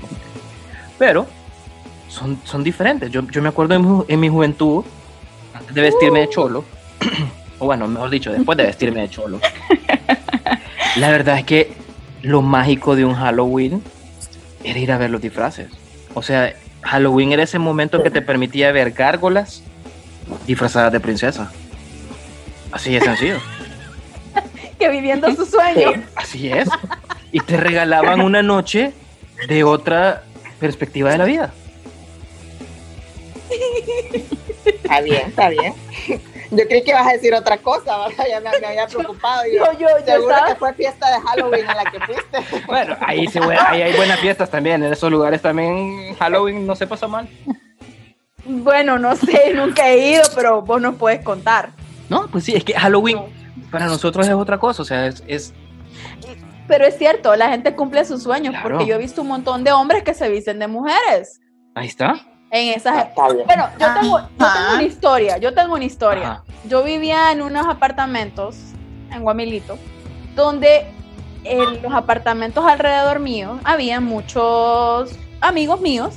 Pero 0.99 1.27
son, 2.09 2.41
son 2.45 2.65
diferentes. 2.65 3.11
Yo, 3.11 3.23
yo 3.31 3.43
me 3.43 3.49
acuerdo 3.49 3.75
en, 3.75 4.05
en, 4.09 4.21
mi 4.21 4.29
juventud, 4.29 4.85
antes 5.55 5.75
de 5.75 5.83
vestirme 5.83 6.21
de 6.21 6.29
cholo, 6.31 6.65
o 7.59 7.67
bueno, 7.67 7.87
mejor 7.87 8.11
dicho, 8.11 8.33
después 8.33 8.57
de 8.57 8.65
vestirme 8.65 9.03
de 9.03 9.11
cholo, 9.11 9.41
la 10.97 11.11
verdad 11.11 11.39
es 11.39 11.45
que 11.45 11.86
lo 12.27 12.43
mágico 12.43 12.97
de 12.97 13.05
un 13.05 13.15
Halloween 13.15 13.83
era 14.65 14.79
ir 14.79 14.91
a 14.91 14.99
ver 14.99 15.11
los 15.11 15.21
disfraces. 15.21 15.69
O 16.13 16.23
sea, 16.23 16.55
Halloween 16.83 17.33
era 17.33 17.45
ese 17.45 17.61
momento 17.61 18.03
que 18.03 18.11
te 18.11 18.21
permitía 18.21 18.73
ver 18.73 18.91
gárgolas 18.91 19.63
disfrazadas 20.45 20.93
de 20.93 20.99
princesa. 20.99 21.53
Así 22.73 22.93
de 22.93 23.01
sencillo. 23.01 23.39
que 24.79 24.89
viviendo 24.89 25.33
su 25.37 25.47
sueño. 25.47 25.93
Sí. 25.93 26.01
Así 26.17 26.49
es. 26.49 26.69
Y 27.31 27.41
te 27.41 27.57
regalaban 27.57 28.21
una 28.21 28.43
noche 28.43 28.93
de 29.47 29.63
otra 29.63 30.25
perspectiva 30.59 31.13
de 31.13 31.19
la 31.19 31.25
vida. 31.27 31.55
Está 34.65 35.01
bien, 35.01 35.29
está 35.29 35.49
bien. 35.49 35.75
Yo 36.51 36.67
creí 36.69 36.83
que 36.85 36.91
ibas 36.91 37.07
a 37.07 37.13
decir 37.13 37.35
otra 37.35 37.59
cosa, 37.59 37.99
¿verdad? 38.07 38.25
Ya 38.29 38.41
me, 38.41 38.51
me 38.61 38.67
había 38.67 38.87
preocupado. 38.89 39.47
y 39.47 39.57
yo, 39.57 39.65
Yo, 39.73 39.79
yo, 39.81 39.89
yo 40.01 40.05
seguro 40.05 40.31
estaba- 40.31 40.47
que 40.49 40.55
fue 40.57 40.75
fiesta 40.75 41.11
de 41.11 41.21
Halloween 41.21 41.67
a 41.69 41.75
la 41.75 41.91
que 41.91 42.01
fuiste. 42.01 42.39
Bueno, 42.67 42.97
ahí, 43.01 43.27
se, 43.29 43.39
ahí 43.41 43.83
hay 43.83 43.97
buenas 43.97 44.21
fiestas 44.21 44.51
también. 44.51 44.83
En 44.85 44.93
esos 44.93 45.11
lugares 45.11 45.43
también 45.43 46.15
Halloween 46.17 46.67
no 46.67 46.75
se 46.77 46.87
pasa 46.87 47.07
mal. 47.09 47.29
Bueno, 48.45 48.99
no 48.99 49.17
sé, 49.17 49.53
nunca 49.55 49.89
he 49.89 50.11
ido, 50.13 50.23
pero 50.35 50.63
vos 50.63 50.81
nos 50.81 50.97
puedes 50.97 51.23
contar. 51.23 51.71
No, 52.09 52.29
pues 52.29 52.45
sí, 52.45 52.55
es 52.55 52.65
que 52.65 52.75
Halloween 52.75 53.19
para 53.71 53.87
nosotros 53.87 54.27
es 54.27 54.35
otra 54.35 54.59
cosa. 54.59 54.83
O 54.83 54.85
sea, 54.85 55.07
es, 55.07 55.25
es 55.27 55.53
Pero 56.69 56.85
es 56.87 56.97
cierto, 56.97 57.35
la 57.35 57.49
gente 57.49 57.75
cumple 57.75 58.05
sus 58.05 58.23
sueños, 58.23 58.53
Claro. 58.53 58.69
porque 58.71 58.87
yo 58.87 58.95
he 58.95 58.99
visto 58.99 59.23
un 59.23 59.29
montón 59.29 59.65
de 59.65 59.73
hombres 59.73 60.03
que 60.05 60.15
se 60.15 60.29
visten 60.29 60.59
de 60.61 60.69
mujeres 60.69 61.41
ahí 61.75 61.89
está. 61.89 62.15
En 62.51 62.75
esas... 62.75 63.07
Está 63.07 63.29
bien. 63.33 63.47
Bueno, 63.47 63.69
yo 63.79 63.87
tengo, 64.01 64.19
yo 64.19 64.27
tengo 64.39 64.75
una 64.75 64.83
historia, 64.83 65.39
yo 65.39 65.55
tengo 65.55 65.75
una 65.75 65.85
historia. 65.85 66.27
Ajá. 66.33 66.45
Yo 66.65 66.83
vivía 66.83 67.33
en 67.33 67.43
unos 67.43 67.67
apartamentos 67.67 68.57
en 69.13 69.23
Guamilito, 69.23 69.79
donde 70.35 70.87
en 71.45 71.81
los 71.83 71.93
apartamentos 71.93 72.65
alrededor 72.65 73.21
mío 73.21 73.61
había 73.65 74.01
muchos 74.01 75.13
amigos 75.41 75.81
míos 75.81 76.15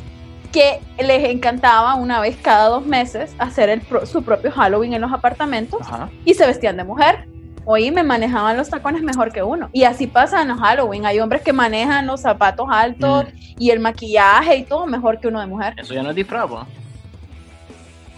que 0.51 0.79
les 0.97 1.29
encantaba 1.29 1.93
una 1.93 2.19
vez 2.19 2.35
cada 2.41 2.69
dos 2.69 2.83
meses 2.85 3.35
hacer 3.37 3.69
el 3.69 3.81
pro- 3.81 4.07
su 4.07 4.23
propio 4.23 4.51
Halloween 4.51 4.93
en 4.93 5.01
los 5.01 5.13
apartamentos 5.13 5.81
Ajá. 5.81 6.09
y 6.25 6.33
se 6.33 6.47
vestían 6.47 6.77
de 6.77 6.83
mujer. 6.83 7.27
Hoy 7.65 7.91
me 7.91 8.03
manejaban 8.03 8.57
los 8.57 8.69
tacones 8.69 9.03
mejor 9.03 9.31
que 9.31 9.43
uno. 9.43 9.69
Y 9.73 9.83
así 9.83 10.07
pasa 10.07 10.41
en 10.41 10.47
los 10.47 10.59
Halloween. 10.59 11.05
Hay 11.05 11.19
hombres 11.19 11.41
que 11.41 11.53
manejan 11.53 12.07
los 12.07 12.21
zapatos 12.21 12.67
altos 12.71 13.25
y 13.57 13.69
el 13.71 13.79
maquillaje 13.79 14.55
y 14.57 14.63
todo 14.63 14.87
mejor 14.87 15.19
que 15.19 15.27
uno 15.27 15.39
de 15.39 15.47
mujer. 15.47 15.73
Eso 15.77 15.93
ya 15.93 16.01
no 16.01 16.09
es 16.09 16.15
disfraz, 16.15 16.49
¿no? 16.49 16.67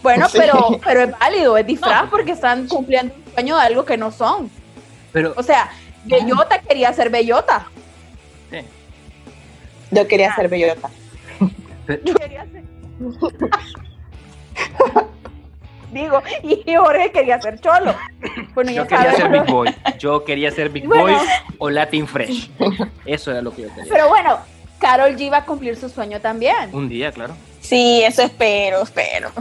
Bueno, 0.01 0.30
Sí. 0.30 0.38
pero, 0.39 0.80
pero 0.86 1.01
es 1.04 1.19
válido, 1.19 1.58
es 1.58 1.67
disfraz 1.67 2.06
No. 2.06 2.10
porque 2.10 2.32
están 2.32 2.67
cumpliendo 2.67 3.13
un 3.13 3.34
sueño 3.34 3.56
de 3.58 3.62
algo 3.62 3.84
que 3.86 3.97
no 3.97 4.12
son. 4.12 4.49
Pero 5.12 5.34
O 5.36 5.43
sea, 5.43 5.69
Bellota 6.06 6.60
quería 6.60 6.93
ser 6.93 7.10
Bellota. 7.10 7.65
sí. 8.49 8.58
Yo 9.91 10.08
quería 10.08 10.34
ser 10.36 10.47
bellota. 10.47 10.89
Yo 12.06 12.13
quería 12.15 12.45
ser. 12.45 12.63
Digo, 15.91 16.21
y 16.43 16.75
Jorge 16.75 17.12
quería 17.12 17.41
ser 17.41 17.60
Cholo. 17.60 17.93
Bueno, 18.54 18.71
yo 18.71 18.84
ya 18.84 18.88
quería 18.88 19.04
sabes, 19.12 19.17
ser 19.17 19.30
Big 19.32 19.43
Boy. 19.51 19.75
Yo 19.99 20.23
quería 20.23 20.51
ser 20.51 20.69
Big 20.69 20.86
Bueno. 20.88 21.04
Boy 21.04 21.15
o 21.58 21.69
Latin 21.69 22.08
Fresh. 22.08 22.49
Eso 23.06 23.32
era 23.32 23.41
lo 23.41 23.54
que 23.54 23.63
yo 23.63 23.69
quería. 23.75 23.91
Pero 23.91 24.08
bueno, 24.10 24.39
Carol 24.80 25.15
G 25.15 25.32
va 25.32 25.38
a 25.38 25.45
cumplir 25.45 25.75
su 25.75 25.89
sueño 25.89 26.19
también. 26.19 26.69
Un 26.73 26.89
día, 26.89 27.12
claro. 27.12 27.36
Sí, 27.60 28.01
eso 28.04 28.23
espero, 28.23 28.82
espero. 28.82 29.32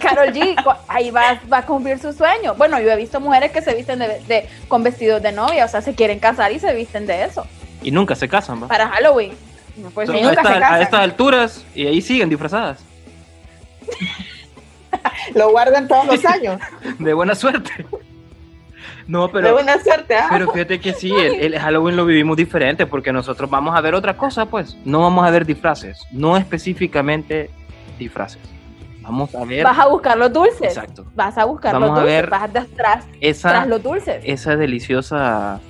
Carol 0.00 0.32
G, 0.32 0.54
ahí 0.86 1.10
va, 1.10 1.40
va 1.52 1.58
a 1.58 1.66
cumplir 1.66 1.98
su 1.98 2.12
sueño. 2.12 2.54
Bueno, 2.54 2.78
yo 2.80 2.90
he 2.92 2.96
visto 2.96 3.20
mujeres 3.20 3.50
que 3.50 3.60
se 3.62 3.74
visten 3.74 3.98
de, 3.98 4.20
de- 4.28 4.48
con 4.68 4.82
vestidos 4.84 5.20
de 5.22 5.32
novia, 5.32 5.64
o 5.64 5.68
sea, 5.68 5.80
se 5.82 5.94
quieren 5.94 6.20
casar 6.20 6.52
y 6.52 6.60
se 6.60 6.72
visten 6.74 7.06
de 7.06 7.24
eso 7.24 7.44
Y 7.82 7.90
nunca 7.90 8.14
se 8.14 8.28
casan, 8.28 8.62
¿va? 8.62 8.68
para 8.68 8.88
Halloween. 8.88 9.32
Pues 9.92 10.08
a, 10.08 10.12
nunca 10.12 10.30
esta- 10.30 10.42
se 10.42 10.48
a 10.56 10.60
casan. 10.60 10.82
estas 10.82 11.00
alturas, 11.00 11.64
y 11.74 11.86
ahí 11.88 12.00
siguen 12.00 12.28
disfrazadas. 12.28 12.78
Lo 15.36 15.50
guardan 15.50 15.86
todos 15.86 16.06
los 16.06 16.24
años. 16.26 16.60
De 16.98 17.14
buena 17.14 17.34
suerte. 17.36 17.86
No, 19.06 19.28
de 19.28 19.32
pero, 19.34 19.52
buena 19.52 19.78
suerte, 19.80 20.16
¿ah? 20.16 20.26
pero 20.30 20.50
fíjate 20.50 20.80
que 20.80 20.92
sí, 20.92 21.12
el, 21.14 21.54
el 21.54 21.58
Halloween 21.60 21.94
lo 21.94 22.04
vivimos 22.04 22.36
diferente 22.36 22.86
porque 22.86 23.12
nosotros 23.12 23.48
vamos 23.48 23.76
a 23.76 23.80
ver 23.80 23.94
otra 23.94 24.16
cosa, 24.16 24.46
pues. 24.46 24.76
No 24.84 25.00
vamos 25.02 25.24
a 25.24 25.30
ver 25.30 25.46
disfraces, 25.46 25.96
no 26.10 26.36
específicamente 26.36 27.50
disfraces. 28.00 28.40
Vamos 29.02 29.32
a 29.36 29.44
ver. 29.44 29.62
Vas 29.62 29.78
a 29.78 29.86
buscar 29.86 30.16
los 30.18 30.32
dulces. 30.32 30.62
Exacto. 30.76 31.06
Vas 31.14 31.38
a 31.38 31.44
buscar 31.44 31.74
Vamos 31.74 31.90
los 31.90 31.98
a 31.98 32.00
dulces. 32.00 32.16
ver 32.22 32.30
Vas 32.30 32.50
tras, 32.52 32.66
tras 32.70 33.04
Esa, 33.20 33.64
los 33.66 33.80
dulces. 33.80 34.20
esa 34.26 34.56
deliciosa. 34.56 35.60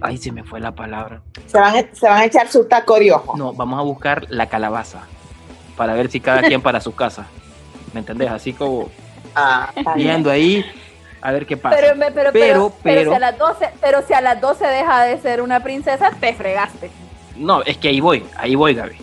Ay, 0.00 0.16
se 0.16 0.32
me 0.32 0.42
fue 0.44 0.60
la 0.60 0.72
palabra. 0.74 1.20
Se 1.46 1.58
van, 1.60 1.76
a- 1.76 1.94
se 1.94 2.08
van 2.08 2.18
a 2.22 2.24
echar 2.24 2.48
su 2.48 2.64
taco 2.64 2.98
de 2.98 3.12
ojo. 3.12 3.36
No, 3.36 3.52
vamos 3.52 3.78
a 3.78 3.82
buscar 3.82 4.24
la 4.30 4.46
calabaza 4.48 5.02
para 5.76 5.92
ver 5.92 6.10
si 6.10 6.20
cada 6.20 6.40
quien 6.42 6.62
para 6.62 6.80
su 6.80 6.94
casa. 6.94 7.26
¿Me 7.94 8.00
entendés? 8.00 8.30
Así 8.30 8.52
como 8.52 8.90
Ah, 9.36 9.72
viendo 9.96 10.30
ahí 10.30 10.64
a 11.22 11.32
ver 11.32 11.46
qué 11.46 11.56
pasa. 11.56 11.74
Pero, 11.76 11.96
me- 11.96 12.10
pero, 12.12 12.30
pero, 12.32 12.32
Pero- 12.32 12.72
pero, 12.82 13.00
pero- 13.00 13.10
si 13.10 13.16
a 13.16 13.18
las 13.18 13.38
12, 13.38 13.68
pero 13.80 14.02
si 14.06 14.12
a 14.14 14.20
las 14.20 14.40
12 14.40 14.66
deja 14.66 15.02
de 15.04 15.18
ser 15.18 15.40
una 15.40 15.60
princesa, 15.60 16.10
te 16.20 16.34
fregaste. 16.34 16.90
No, 17.36 17.62
es 17.62 17.76
que 17.78 17.88
ahí 17.88 18.00
voy, 18.00 18.24
ahí 18.36 18.54
voy, 18.54 18.74
Gaby. 18.74 18.96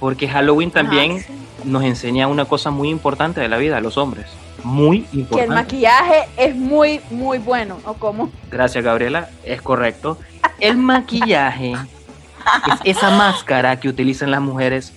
Porque 0.00 0.28
Halloween 0.28 0.70
también 0.70 1.12
Ajá, 1.16 1.24
sí. 1.26 1.32
nos 1.64 1.82
enseña 1.84 2.28
una 2.28 2.44
cosa 2.44 2.70
muy 2.70 2.88
importante 2.88 3.40
de 3.40 3.48
la 3.48 3.56
vida, 3.58 3.76
a 3.78 3.80
los 3.80 3.98
hombres. 3.98 4.26
Muy 4.64 5.02
Que 5.02 5.12
el 5.14 5.18
importante. 5.20 5.54
maquillaje 5.54 6.28
es 6.36 6.54
muy, 6.54 7.00
muy 7.10 7.38
bueno. 7.38 7.78
¿O 7.84 7.94
cómo? 7.94 8.30
Gracias, 8.50 8.82
Gabriela. 8.84 9.28
Es 9.44 9.60
correcto. 9.60 10.18
El 10.60 10.76
maquillaje 10.78 11.72
es 11.72 12.96
esa 12.96 13.10
máscara 13.10 13.78
que 13.80 13.88
utilizan 13.88 14.30
las 14.30 14.40
mujeres 14.40 14.92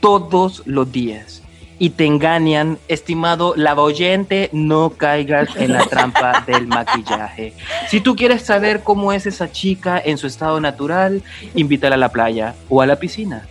todos 0.00 0.62
los 0.66 0.90
días. 0.90 1.42
Y 1.78 1.90
te 1.90 2.06
engañan, 2.06 2.78
estimado 2.88 3.54
lavaoyente, 3.56 4.48
no 4.52 4.90
caigas 4.90 5.54
en 5.56 5.72
la 5.72 5.84
trampa 5.86 6.44
del 6.46 6.66
maquillaje. 6.66 7.52
Si 7.88 8.00
tú 8.00 8.16
quieres 8.16 8.42
saber 8.42 8.82
cómo 8.82 9.12
es 9.12 9.26
esa 9.26 9.50
chica 9.50 10.00
en 10.02 10.18
su 10.18 10.26
estado 10.26 10.60
natural, 10.60 11.22
invítala 11.54 11.96
a 11.96 11.98
la 11.98 12.08
playa 12.10 12.54
o 12.68 12.80
a 12.80 12.86
la 12.86 12.96
piscina. 12.96 13.46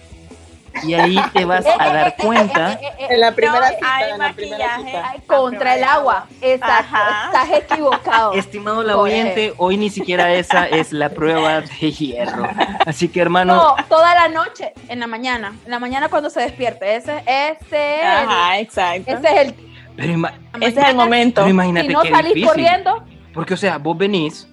Y 0.84 0.94
ahí 0.94 1.18
te 1.34 1.46
vas 1.46 1.66
a 1.66 1.94
dar 1.94 2.16
cuenta. 2.18 2.80
En 3.08 3.20
la 3.22 3.32
primera 3.34 3.60
No, 3.70 3.76
cita, 3.76 3.96
hay 3.96 4.12
en 4.12 4.18
la 4.18 4.34
primera 4.34 4.78
maquillaje. 4.78 5.14
cita. 5.20 5.28
Contra 5.28 5.76
el 5.76 5.84
agua. 5.84 6.26
Exacto. 6.42 6.96
Ajá. 6.96 7.26
Estás 7.28 7.58
equivocado. 7.72 8.34
Estimado 8.36 8.84
lavaoyente, 8.84 9.54
hoy 9.58 9.78
ni 9.78 9.90
siquiera 9.90 10.34
esa 10.34 10.68
es 10.68 10.92
la 10.92 11.10
prueba 11.10 11.62
de 11.62 11.92
hierro. 11.92 12.48
Así 12.86 13.08
que, 13.10 13.22
hermano, 13.22 13.56
No, 13.56 13.76
toda 13.88 14.16
la 14.16 14.28
noche, 14.28 14.74
en 14.90 15.00
la 15.00 15.08
mañana. 15.08 15.54
En 15.66 15.72
la 15.72 15.80
mañana 15.80 16.10
cuando 16.10 16.30
se 16.30 16.42
despierte. 16.42 16.96
Ese, 16.96 17.24
ese, 17.28 18.02
Ajá, 18.04 18.60
exacto. 18.60 19.12
ese 19.12 19.28
es 19.28 19.48
el. 19.48 19.56
pero, 19.96 20.14
ima- 20.14 20.34
Ese 20.60 20.80
es 20.82 20.88
el 20.90 20.96
momento. 20.96 21.42
pero 21.42 21.50
imagínate 21.52 21.88
Si 21.88 21.94
no 21.94 22.02
qué 22.02 22.10
salís 22.10 22.34
difícil. 22.34 22.48
corriendo, 22.50 23.04
Porque, 23.34 23.54
o 23.54 23.58
sea, 23.58 23.78
vos 23.78 23.98
venís, 23.98 24.48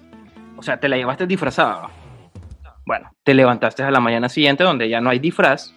o 0.57 0.61
sea, 0.63 0.79
te 0.79 0.87
la 0.87 0.95
llevaste 0.97 1.25
disfrazada. 1.25 1.89
Bueno, 2.85 3.09
te 3.23 3.33
levantaste 3.33 3.81
a 3.83 3.89
la 3.91 3.99
mañana 3.99 4.29
siguiente 4.29 4.63
donde 4.63 4.87
ya 4.89 5.01
no 5.01 5.09
hay 5.09 5.19
disfraz. 5.19 5.73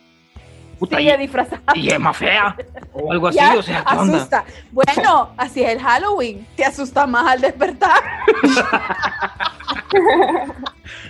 Puta, 0.79 0.99
sigue 0.99 1.15
y, 1.15 1.19
disfrazado. 1.19 1.63
y 1.75 1.89
es 1.89 1.99
más 1.99 2.17
fea. 2.17 2.55
O 2.93 3.11
algo 3.11 3.29
así, 3.29 3.39
Ya, 3.39 3.55
o 3.57 3.63
sea, 3.63 3.83
¿qué 3.85 3.97
onda? 3.97 4.17
asusta. 4.19 4.45
Bueno, 4.73 5.31
así 5.39 5.63
es 5.63 5.71
el 5.71 5.81
Halloween. 5.81 6.47
Te 6.57 6.65
asusta 6.65 7.07
más 7.07 7.27
al 7.27 7.41
despertar. 7.41 8.03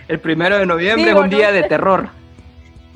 El 0.08 0.20
primero 0.20 0.58
de 0.58 0.66
noviembre 0.66 1.06
Digo, 1.06 1.18
es 1.18 1.24
un 1.24 1.30
día 1.30 1.52
de 1.52 1.64
terror. 1.64 2.08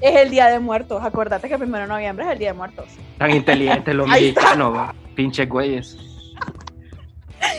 Es 0.01 0.17
el 0.17 0.31
día 0.31 0.47
de 0.47 0.61
muertos. 0.61 1.03
Acuérdate 1.05 1.49
que 1.49 1.55
el 1.55 1.61
primero 1.61 1.83
de 1.85 1.89
noviembre 1.89 2.25
es 2.25 2.33
el 2.33 2.39
día 2.39 2.49
de 2.53 2.55
muertos. 2.55 2.87
Tan 3.19 3.31
inteligentes 3.33 3.95
los 3.95 4.09
mexicanos, 4.09 4.95
pinches 5.15 5.49
güeyes. 5.49 5.97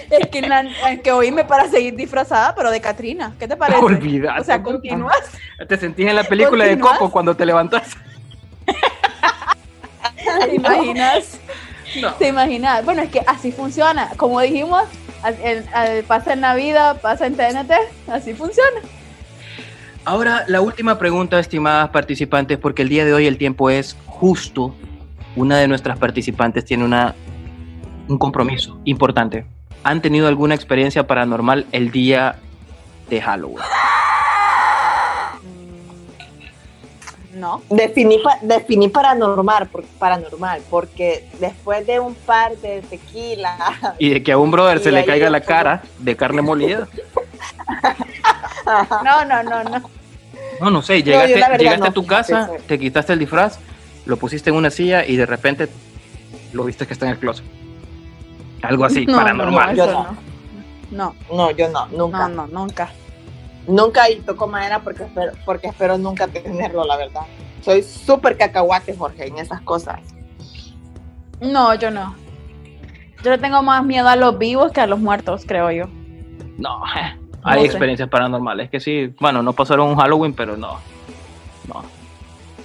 Es 0.09 0.27
que, 0.27 0.41
la- 0.41 0.61
es 0.91 1.01
que 1.01 1.11
oíme 1.11 1.43
para 1.43 1.67
seguir 1.67 1.95
disfrazada, 1.95 2.55
pero 2.55 2.71
de 2.71 2.81
Katrina. 2.81 3.33
¿Qué 3.39 3.47
te 3.47 3.55
parece? 3.57 3.79
Olvídate. 3.83 4.41
O 4.41 4.43
sea, 4.43 4.61
continúas. 4.63 5.17
Te 5.67 5.77
sentís 5.77 6.07
en 6.07 6.15
la 6.15 6.23
película 6.23 6.65
de. 6.65 6.79
Coco 6.79 7.11
cuando 7.11 7.35
te 7.35 7.45
levantas. 7.45 7.95
¿Te 10.49 10.55
imaginas? 10.55 11.39
No. 12.01 12.13
¿Te 12.13 12.27
imaginas? 12.27 12.85
Bueno, 12.85 13.01
es 13.01 13.09
que 13.09 13.21
así 13.27 13.51
funciona. 13.51 14.09
Como 14.17 14.39
dijimos, 14.41 14.83
el- 15.43 16.03
pasa 16.05 16.33
en 16.33 16.41
la 16.41 16.55
vida, 16.55 16.95
pasa 16.95 17.27
en 17.27 17.35
TNT. 17.35 17.71
Así 18.07 18.33
funciona. 18.33 18.79
Ahora, 20.03 20.45
la 20.47 20.61
última 20.61 20.97
pregunta, 20.97 21.39
estimadas 21.39 21.89
participantes, 21.89 22.57
porque 22.57 22.81
el 22.81 22.89
día 22.89 23.05
de 23.05 23.13
hoy 23.13 23.27
el 23.27 23.37
tiempo 23.37 23.69
es 23.69 23.95
justo. 24.07 24.75
Una 25.35 25.57
de 25.57 25.67
nuestras 25.67 25.97
participantes 25.99 26.65
tiene 26.65 26.83
una, 26.83 27.13
un 28.07 28.17
compromiso 28.17 28.79
importante. 28.85 29.45
¿Han 29.83 30.01
tenido 30.01 30.27
alguna 30.27 30.55
experiencia 30.55 31.07
paranormal 31.07 31.65
el 31.71 31.91
día 31.91 32.35
de 33.09 33.21
Halloween? 33.21 33.63
No. 37.41 37.59
Definí, 37.71 38.19
definí 38.43 38.87
paranormal, 38.89 39.67
por- 39.69 39.83
paranormal, 39.97 40.61
porque 40.69 41.27
después 41.39 41.87
de 41.87 41.99
un 41.99 42.13
par 42.13 42.55
de 42.57 42.83
tequila, 42.83 43.57
Y 43.97 44.09
de 44.11 44.21
que 44.21 44.31
a 44.31 44.37
un 44.37 44.51
brother 44.51 44.77
se 44.79 44.91
le 44.91 45.03
caiga 45.03 45.27
la 45.31 45.41
cara 45.41 45.81
de 45.97 46.15
carne 46.15 46.43
molida. 46.43 46.87
No, 49.03 49.25
no, 49.25 49.41
no, 49.41 49.63
no. 49.63 49.89
No, 50.59 50.69
no 50.69 50.81
sé, 50.83 51.01
llegaste, 51.01 51.33
llegaste 51.57 51.79
no, 51.79 51.85
a 51.87 51.91
tu 51.91 52.05
casa, 52.05 52.47
sí. 52.55 52.63
te 52.67 52.77
quitaste 52.77 53.13
el 53.13 53.19
disfraz, 53.19 53.57
lo 54.05 54.17
pusiste 54.17 54.51
en 54.51 54.55
una 54.55 54.69
silla 54.69 55.03
y 55.03 55.15
de 55.15 55.25
repente 55.25 55.67
lo 56.53 56.63
viste 56.65 56.85
que 56.85 56.93
está 56.93 57.07
en 57.07 57.13
el 57.13 57.17
closet. 57.17 57.45
Algo 58.61 58.85
así, 58.85 59.07
No, 59.07 59.15
paranormal. 59.17 59.75
no, 59.75 59.85
Yo 59.85 59.91
no. 59.91 60.15
no, 60.91 61.15
No, 61.35 61.51
yo 61.51 61.67
no, 61.69 61.87
nunca. 61.87 62.27
no, 62.27 62.45
no, 62.45 62.47
nunca. 62.59 62.91
Nunca 63.67 64.09
y 64.09 64.17
toco 64.21 64.47
madera 64.47 64.79
porque 64.79 65.03
espero, 65.03 65.31
porque 65.45 65.67
espero 65.67 65.97
nunca 65.97 66.27
tenerlo, 66.27 66.83
la 66.85 66.97
verdad. 66.97 67.21
Soy 67.61 67.83
súper 67.83 68.37
cacahuate, 68.37 68.95
Jorge, 68.97 69.27
en 69.27 69.37
esas 69.37 69.61
cosas. 69.61 69.99
No, 71.39 71.73
yo 71.75 71.91
no. 71.91 72.15
Yo 73.23 73.29
le 73.31 73.37
tengo 73.37 73.61
más 73.61 73.83
miedo 73.85 74.07
a 74.07 74.15
los 74.15 74.37
vivos 74.39 74.71
que 74.71 74.81
a 74.81 74.87
los 74.87 74.99
muertos, 74.99 75.43
creo 75.47 75.69
yo. 75.71 75.85
No, 76.57 76.81
hay 77.43 77.55
No 77.55 77.61
sé. 77.61 77.65
experiencias 77.67 78.09
paranormales 78.09 78.69
que 78.69 78.79
sí, 78.79 79.13
bueno, 79.19 79.43
no 79.43 79.53
pasaron 79.53 79.89
un 79.89 79.95
Halloween, 79.95 80.33
pero 80.33 80.57
no. 80.57 80.79
No. 81.67 81.83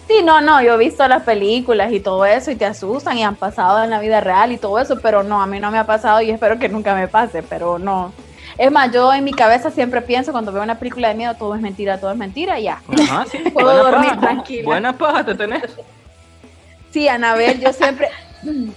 Sí, 0.08 0.22
no, 0.24 0.40
no, 0.40 0.62
yo 0.62 0.74
he 0.74 0.78
visto 0.78 1.06
las 1.08 1.24
películas 1.24 1.92
y 1.92 2.00
todo 2.00 2.24
eso 2.24 2.50
y 2.50 2.56
te 2.56 2.64
asustan 2.64 3.18
y 3.18 3.24
han 3.24 3.34
pasado 3.34 3.82
en 3.82 3.90
la 3.90 3.98
vida 3.98 4.20
real 4.20 4.52
y 4.52 4.56
todo 4.56 4.78
eso, 4.78 4.98
pero 5.02 5.22
no, 5.22 5.42
a 5.42 5.46
mí 5.46 5.58
no 5.58 5.70
me 5.70 5.78
ha 5.78 5.84
pasado 5.84 6.22
y 6.22 6.30
espero 6.30 6.58
que 6.58 6.68
nunca 6.68 6.94
me 6.94 7.08
pase, 7.08 7.42
pero 7.42 7.78
no. 7.78 8.12
Es 8.58 8.72
más, 8.72 8.92
yo 8.92 9.12
en 9.12 9.24
mi 9.24 9.32
cabeza 9.32 9.70
siempre 9.70 10.00
pienso 10.00 10.32
cuando 10.32 10.50
veo 10.52 10.62
una 10.62 10.78
película 10.78 11.08
de 11.08 11.14
miedo, 11.14 11.34
todo 11.34 11.54
es 11.54 11.60
mentira, 11.60 11.98
todo 11.98 12.10
es 12.10 12.16
mentira 12.16 12.58
y 12.58 12.64
ya. 12.64 12.80
Ajá, 13.02 13.26
sí. 13.30 13.38
Puedo 13.52 13.66
buena 13.68 13.82
dormir 13.82 14.10
paja. 14.10 14.20
tranquila. 14.20 14.62
Buena 14.64 14.92
paja 14.96 15.24
te 15.24 15.34
tenés. 15.34 15.62
Sí, 16.90 17.08
Anabel, 17.08 17.60
yo 17.60 17.72
siempre, 17.74 18.08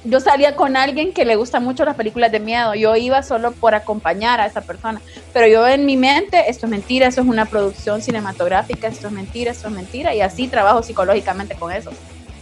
yo 0.03 0.19
salía 0.19 0.55
con 0.55 0.75
alguien 0.75 1.13
que 1.13 1.23
le 1.23 1.37
gusta 1.37 1.61
mucho 1.61 1.85
las 1.85 1.95
películas 1.95 2.31
de 2.31 2.41
miedo, 2.41 2.75
yo 2.75 2.95
iba 2.97 3.23
solo 3.23 3.53
por 3.53 3.75
acompañar 3.75 4.41
a 4.41 4.45
esa 4.45 4.59
persona, 4.59 4.99
pero 5.31 5.47
yo 5.47 5.65
en 5.65 5.85
mi 5.85 5.95
mente, 5.95 6.49
esto 6.49 6.65
es 6.65 6.69
mentira, 6.69 7.07
eso 7.07 7.21
es 7.21 7.27
una 7.27 7.45
producción 7.45 8.01
cinematográfica, 8.01 8.87
esto 8.87 9.07
es 9.07 9.13
mentira, 9.13 9.51
esto 9.51 9.69
es 9.69 9.73
mentira, 9.73 10.13
y 10.13 10.19
así 10.19 10.49
trabajo 10.49 10.83
psicológicamente 10.83 11.55
con 11.55 11.71
eso. 11.71 11.91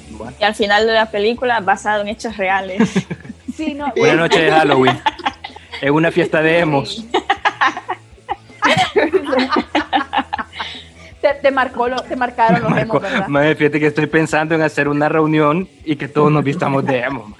Bueno. 0.09 0.33
Y 0.39 0.43
al 0.43 0.55
final 0.55 0.87
de 0.87 0.93
la 0.93 1.11
película, 1.11 1.59
basado 1.59 2.01
en 2.01 2.07
hechos 2.07 2.37
reales. 2.37 2.89
Sí, 3.55 3.73
no, 3.73 3.91
Buena 3.97 4.17
noche 4.17 4.39
de 4.39 4.51
Halloween. 4.51 5.01
Es 5.81 5.89
una 5.89 6.11
fiesta 6.11 6.43
de 6.43 6.59
emos. 6.59 7.03
te, 11.21 11.33
te 11.41 11.51
marcó 11.51 11.87
lo- 11.87 12.01
te 12.03 12.15
marcaron 12.15 12.61
los 12.61 12.77
emos, 12.77 13.01
¿verdad? 13.01 13.27
madre, 13.27 13.55
fíjate 13.55 13.79
que 13.79 13.87
estoy 13.87 14.07
pensando 14.07 14.55
en 14.55 14.61
hacer 14.61 14.87
una 14.87 15.09
reunión 15.09 15.67
y 15.85 15.95
que 15.95 16.07
todos 16.07 16.31
nos 16.31 16.43
vistamos 16.43 16.85
de 16.85 16.99
emo. 16.99 17.35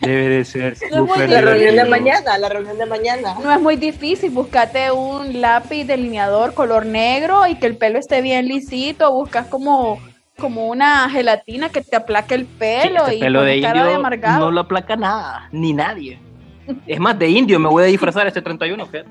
Debe 0.00 0.28
de 0.28 0.44
ser 0.44 0.76
No 0.90 0.96
es 0.96 1.00
muy 1.02 1.08
súper 1.10 1.30
La 1.30 1.40
reunión 1.42 1.76
de 1.76 1.84
mañana, 1.84 2.36
la 2.36 2.48
reunión 2.48 2.76
de 2.76 2.86
mañana. 2.86 3.36
No 3.40 3.52
es 3.52 3.60
muy 3.60 3.76
difícil, 3.76 4.30
búscate 4.30 4.90
un 4.90 5.40
lápiz 5.40 5.84
delineador 5.84 6.54
color 6.54 6.84
negro 6.86 7.46
y 7.46 7.54
que 7.54 7.66
el 7.68 7.76
pelo 7.76 8.00
esté 8.00 8.20
bien 8.20 8.48
lisito, 8.48 9.12
buscas 9.12 9.46
como, 9.46 10.00
como 10.36 10.66
una 10.66 11.08
gelatina 11.08 11.68
que 11.68 11.82
te 11.82 11.94
aplaque 11.94 12.34
el 12.34 12.46
Sí, 12.46 12.48
pelo 12.58 13.02
este 13.04 13.14
y 13.14 13.20
pelo 13.20 13.42
de 13.44 13.56
indio 13.58 13.94
amargado. 13.94 14.40
no 14.40 14.50
lo 14.50 14.60
aplaca 14.62 14.96
nada, 14.96 15.48
ni 15.52 15.72
nadie. 15.72 16.18
Es 16.88 16.98
más, 16.98 17.16
de 17.16 17.28
indio 17.28 17.60
me 17.60 17.68
voy 17.68 17.84
a 17.84 17.86
disfrazar 17.86 18.26
este 18.26 18.42
31, 18.42 18.84
fíjate. 18.86 19.08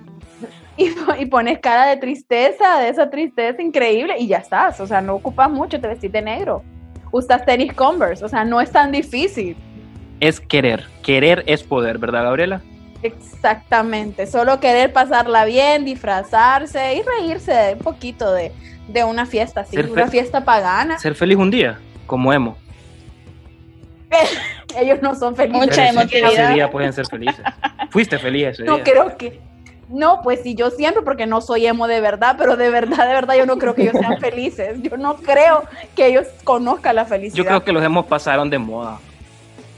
Y, 0.78 0.90
po- 0.92 1.16
y 1.20 1.26
pones 1.26 1.60
cara 1.60 1.88
de 1.88 1.98
tristeza, 1.98 2.80
de 2.80 2.90
esa 2.90 3.10
tristeza 3.10 3.62
increíble 3.62 4.16
y 4.20 4.28
ya 4.28 4.38
estás, 4.38 4.80
o 4.80 4.88
sea, 4.88 5.02
no 5.02 5.16
ocupas 5.16 5.50
mucho, 5.50 5.80
te 5.80 5.88
vestís 5.88 6.12
de 6.12 6.22
negro. 6.22 6.64
Usas 7.12 7.46
tenis 7.46 7.74
Converse, 7.74 8.24
o 8.24 8.30
sea, 8.30 8.44
no 8.46 8.62
es 8.62 8.72
tan 8.72 8.92
difícil. 8.92 9.58
Es 10.20 10.40
querer. 10.40 10.86
Querer 11.04 11.44
es 11.48 11.64
poder, 11.64 11.98
¿verdad, 11.98 12.24
Gabriela? 12.24 12.62
Exactamente, 13.04 14.28
solo 14.28 14.60
querer 14.60 14.94
pasarla 14.94 15.44
bien, 15.46 15.84
disfrazarse 15.86 16.96
y 16.96 17.02
reírse 17.02 17.74
un 17.78 17.80
poquito 17.84 18.32
de, 18.32 18.52
de 18.88 19.04
una 19.04 19.26
fiesta 19.26 19.62
así, 19.62 19.76
una 19.78 20.08
fiesta 20.08 20.46
pagana. 20.46 21.00
Ser 21.00 21.16
feliz 21.16 21.38
un 21.38 21.50
día, 21.50 21.80
como 22.06 22.32
emo. 22.32 22.56
Ellos 24.78 25.00
no 25.02 25.16
son 25.16 25.36
felices. 25.36 25.62
Mucha 25.68 25.90
emotividad. 25.90 26.32
Ese 26.32 26.54
día 26.54 26.70
pueden 26.70 26.94
ser 26.94 27.06
felices. 27.08 27.44
Fuiste 27.90 28.20
feliz 28.20 28.48
ese 28.48 28.64
No 28.64 28.76
día. 28.76 28.84
creo 28.84 29.18
que. 29.18 29.40
No, 29.92 30.22
pues 30.24 30.42
sí, 30.42 30.56
yo 30.56 30.70
siempre, 30.72 31.02
porque 31.04 31.26
no 31.26 31.42
soy 31.42 31.66
emo 31.68 31.88
de 31.88 32.00
verdad, 32.02 32.36
pero 32.38 32.56
de 32.58 32.70
verdad, 32.70 33.08
de 33.08 33.14
verdad, 33.14 33.36
yo 33.36 33.46
no 33.46 33.58
creo 33.58 33.76
que 33.76 33.84
ellos 33.84 33.96
sean 34.00 34.18
felices. 34.22 34.82
Yo 34.82 34.98
no 34.98 35.16
creo 35.18 35.64
que 35.96 36.08
ellos 36.08 36.28
conozcan 36.44 36.96
la 36.96 37.06
felicidad. 37.06 37.38
Yo 37.38 37.46
creo 37.46 37.64
que 37.64 37.72
los 37.72 37.84
emos 37.84 38.06
pasaron 38.06 38.50
de 38.50 38.58
moda. 38.58 39.00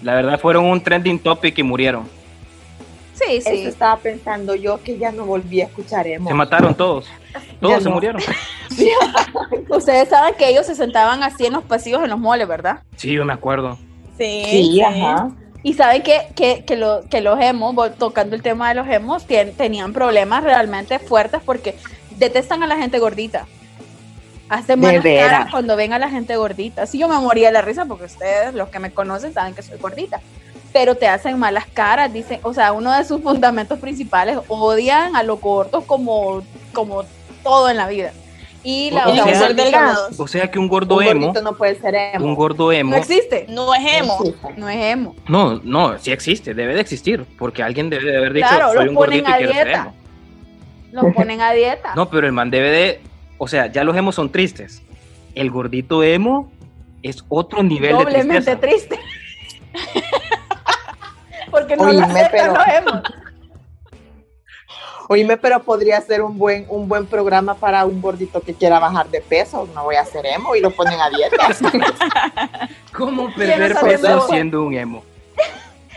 La 0.03 0.15
verdad 0.15 0.39
fueron 0.39 0.65
un 0.65 0.81
trending 0.81 1.17
topic 1.19 1.57
y 1.57 1.63
murieron. 1.63 2.07
Sí, 3.13 3.37
Eso 3.37 3.49
sí. 3.51 3.65
estaba 3.65 3.97
pensando 3.97 4.55
yo 4.55 4.81
que 4.83 4.97
ya 4.97 5.11
no 5.11 5.25
volví 5.25 5.61
a 5.61 5.65
escuchar 5.65 6.07
emo. 6.07 6.27
Se 6.29 6.33
mataron 6.33 6.73
todos. 6.75 7.07
Todos 7.61 7.75
Ya 7.75 7.79
se 7.81 7.89
no. 7.89 7.95
murieron. 7.95 8.21
Ustedes 9.69 10.09
saben 10.09 10.33
que 10.35 10.49
ellos 10.49 10.65
se 10.65 10.75
sentaban 10.75 11.23
así 11.23 11.45
en 11.45 11.53
los 11.53 11.63
pasillos 11.63 12.03
en 12.03 12.09
los 12.09 12.19
moles, 12.19 12.47
¿verdad? 12.47 12.79
Sí, 12.97 13.11
yo 13.11 13.23
me 13.25 13.33
acuerdo. 13.33 13.77
Sí, 14.17 14.43
Sí, 14.45 14.81
ajá. 14.81 15.29
Y 15.63 15.73
saben 15.73 16.03
que, 16.03 16.27
que, 16.35 16.63
que, 16.65 16.75
lo- 16.75 17.03
que 17.09 17.21
los 17.21 17.39
emos, 17.39 17.73
vol- 17.73 17.93
tocando 17.97 18.35
el 18.35 18.41
tema 18.41 18.69
de 18.69 18.75
los 18.75 18.87
emos, 18.87 19.25
tien- 19.27 19.55
tenían 19.55 19.93
problemas 19.93 20.43
realmente 20.43 20.99
fuertes 20.99 21.41
porque 21.45 21.75
detestan 22.17 22.61
a 22.63 22.67
la 22.67 22.75
gente 22.75 22.99
gordita. 22.99 23.47
Hacen 24.49 24.79
malas 24.81 25.03
caras 25.29 25.51
cuando 25.51 25.75
ven 25.75 25.93
a 25.93 25.99
la 25.99 26.09
gente 26.09 26.35
gordita. 26.35 26.85
Sí, 26.85 26.99
yo 26.99 27.07
me 27.07 27.17
moría 27.17 27.47
de 27.47 27.53
la 27.53 27.61
risa 27.61 27.85
porque 27.85 28.05
ustedes, 28.05 28.53
los 28.53 28.69
que 28.69 28.79
me 28.79 28.91
conocen, 28.91 29.33
saben 29.33 29.55
que 29.55 29.63
soy 29.63 29.77
gordita. 29.77 30.19
Pero 30.73 30.95
te 30.95 31.07
hacen 31.07 31.39
malas 31.39 31.65
caras, 31.73 32.11
dicen, 32.11 32.39
o 32.43 32.53
sea, 32.53 32.71
uno 32.73 32.91
de 32.91 33.05
sus 33.05 33.21
fundamentos 33.21 33.79
principales, 33.79 34.37
odian 34.49 35.15
a 35.15 35.23
los 35.23 35.39
gordos 35.39 35.85
como, 35.85 36.43
como 36.73 37.03
todo 37.41 37.69
en 37.69 37.77
la 37.77 37.87
vida. 37.87 38.11
Y 38.65 38.91
la 38.91 39.07
O 39.07 39.13
les 39.13 39.23
sea, 39.25 39.35
ser 39.39 39.51
otra- 39.51 39.63
delgados. 39.63 40.19
O 40.19 40.27
sea 40.27 40.49
que 40.49 40.57
un 40.57 40.67
gordo 40.69 40.95
Un 40.97 41.03
emo, 41.03 41.33
no 41.43 41.53
puede 41.57 41.75
ser 41.75 41.95
emo. 41.95 42.25
un 42.25 42.33
gordo 42.35 42.71
emo, 42.71 42.91
no 42.91 42.95
existe, 42.97 43.45
No 43.49 43.73
es 43.75 43.81
emo. 44.01 44.17
No 44.55 44.69
es 44.69 44.77
emo. 44.77 45.15
no, 45.27 45.59
no, 45.63 45.99
sí 45.99 46.11
existe, 46.11 46.53
debe 46.53 46.73
de 46.73 46.79
existir, 46.81 47.25
porque 47.37 47.61
alguien 47.61 47.89
debe 47.89 48.09
de 48.11 48.17
haber 48.17 48.31
dicho, 48.33 48.47
Claro, 48.47 48.71
soy 48.73 48.87
un 48.87 48.95
ponen 48.95 49.21
gordito 49.23 49.29
y 49.29 49.33
a 49.33 49.37
quiero 49.37 49.53
ser 49.53 49.65
dieta. 49.65 49.81
emo. 49.81 49.93
Los 50.93 51.13
ponen 51.13 51.41
a 51.41 51.51
dieta. 51.51 51.91
No, 51.95 52.09
pero 52.09 52.25
el 52.25 52.31
man 52.33 52.49
debe 52.51 52.69
de, 52.71 53.01
o 53.37 53.47
sea, 53.47 53.67
ya 53.71 53.83
los 53.83 53.97
emos 53.97 54.15
son 54.15 54.31
tristes. 54.31 54.81
El 55.35 55.51
gordito 55.51 56.01
emo 56.03 56.51
es 57.01 57.25
otro 57.27 57.63
nivel 57.63 57.97
de 57.97 58.03
doblemente 58.03 58.55
tristeza. 58.55 58.59
triste. 58.59 58.99
Porque 61.51 61.75
no 61.75 61.83
Oíme, 61.83 61.99
lo 61.99 62.05
aceptan 62.05 62.29
pero- 62.31 62.53
los 62.53 62.67
emos. 62.67 63.01
Oíme, 65.07 65.37
pero 65.37 65.61
podría 65.63 65.99
ser 66.01 66.21
un 66.21 66.37
buen, 66.37 66.65
un 66.69 66.87
buen 66.87 67.05
programa 67.05 67.55
para 67.55 67.85
un 67.85 68.01
gordito 68.01 68.41
que 68.41 68.53
quiera 68.53 68.79
bajar 68.79 69.09
de 69.09 69.21
peso. 69.21 69.67
No 69.73 69.83
voy 69.83 69.95
a 69.95 70.01
hacer 70.01 70.25
emo 70.25 70.55
y 70.55 70.61
lo 70.61 70.71
ponen 70.71 70.99
a 70.99 71.09
dieta. 71.09 71.47
¿Cómo 72.93 73.33
perder 73.33 73.75
peso 73.75 74.27
siendo 74.27 74.63
un 74.63 74.73
emo? 74.73 75.03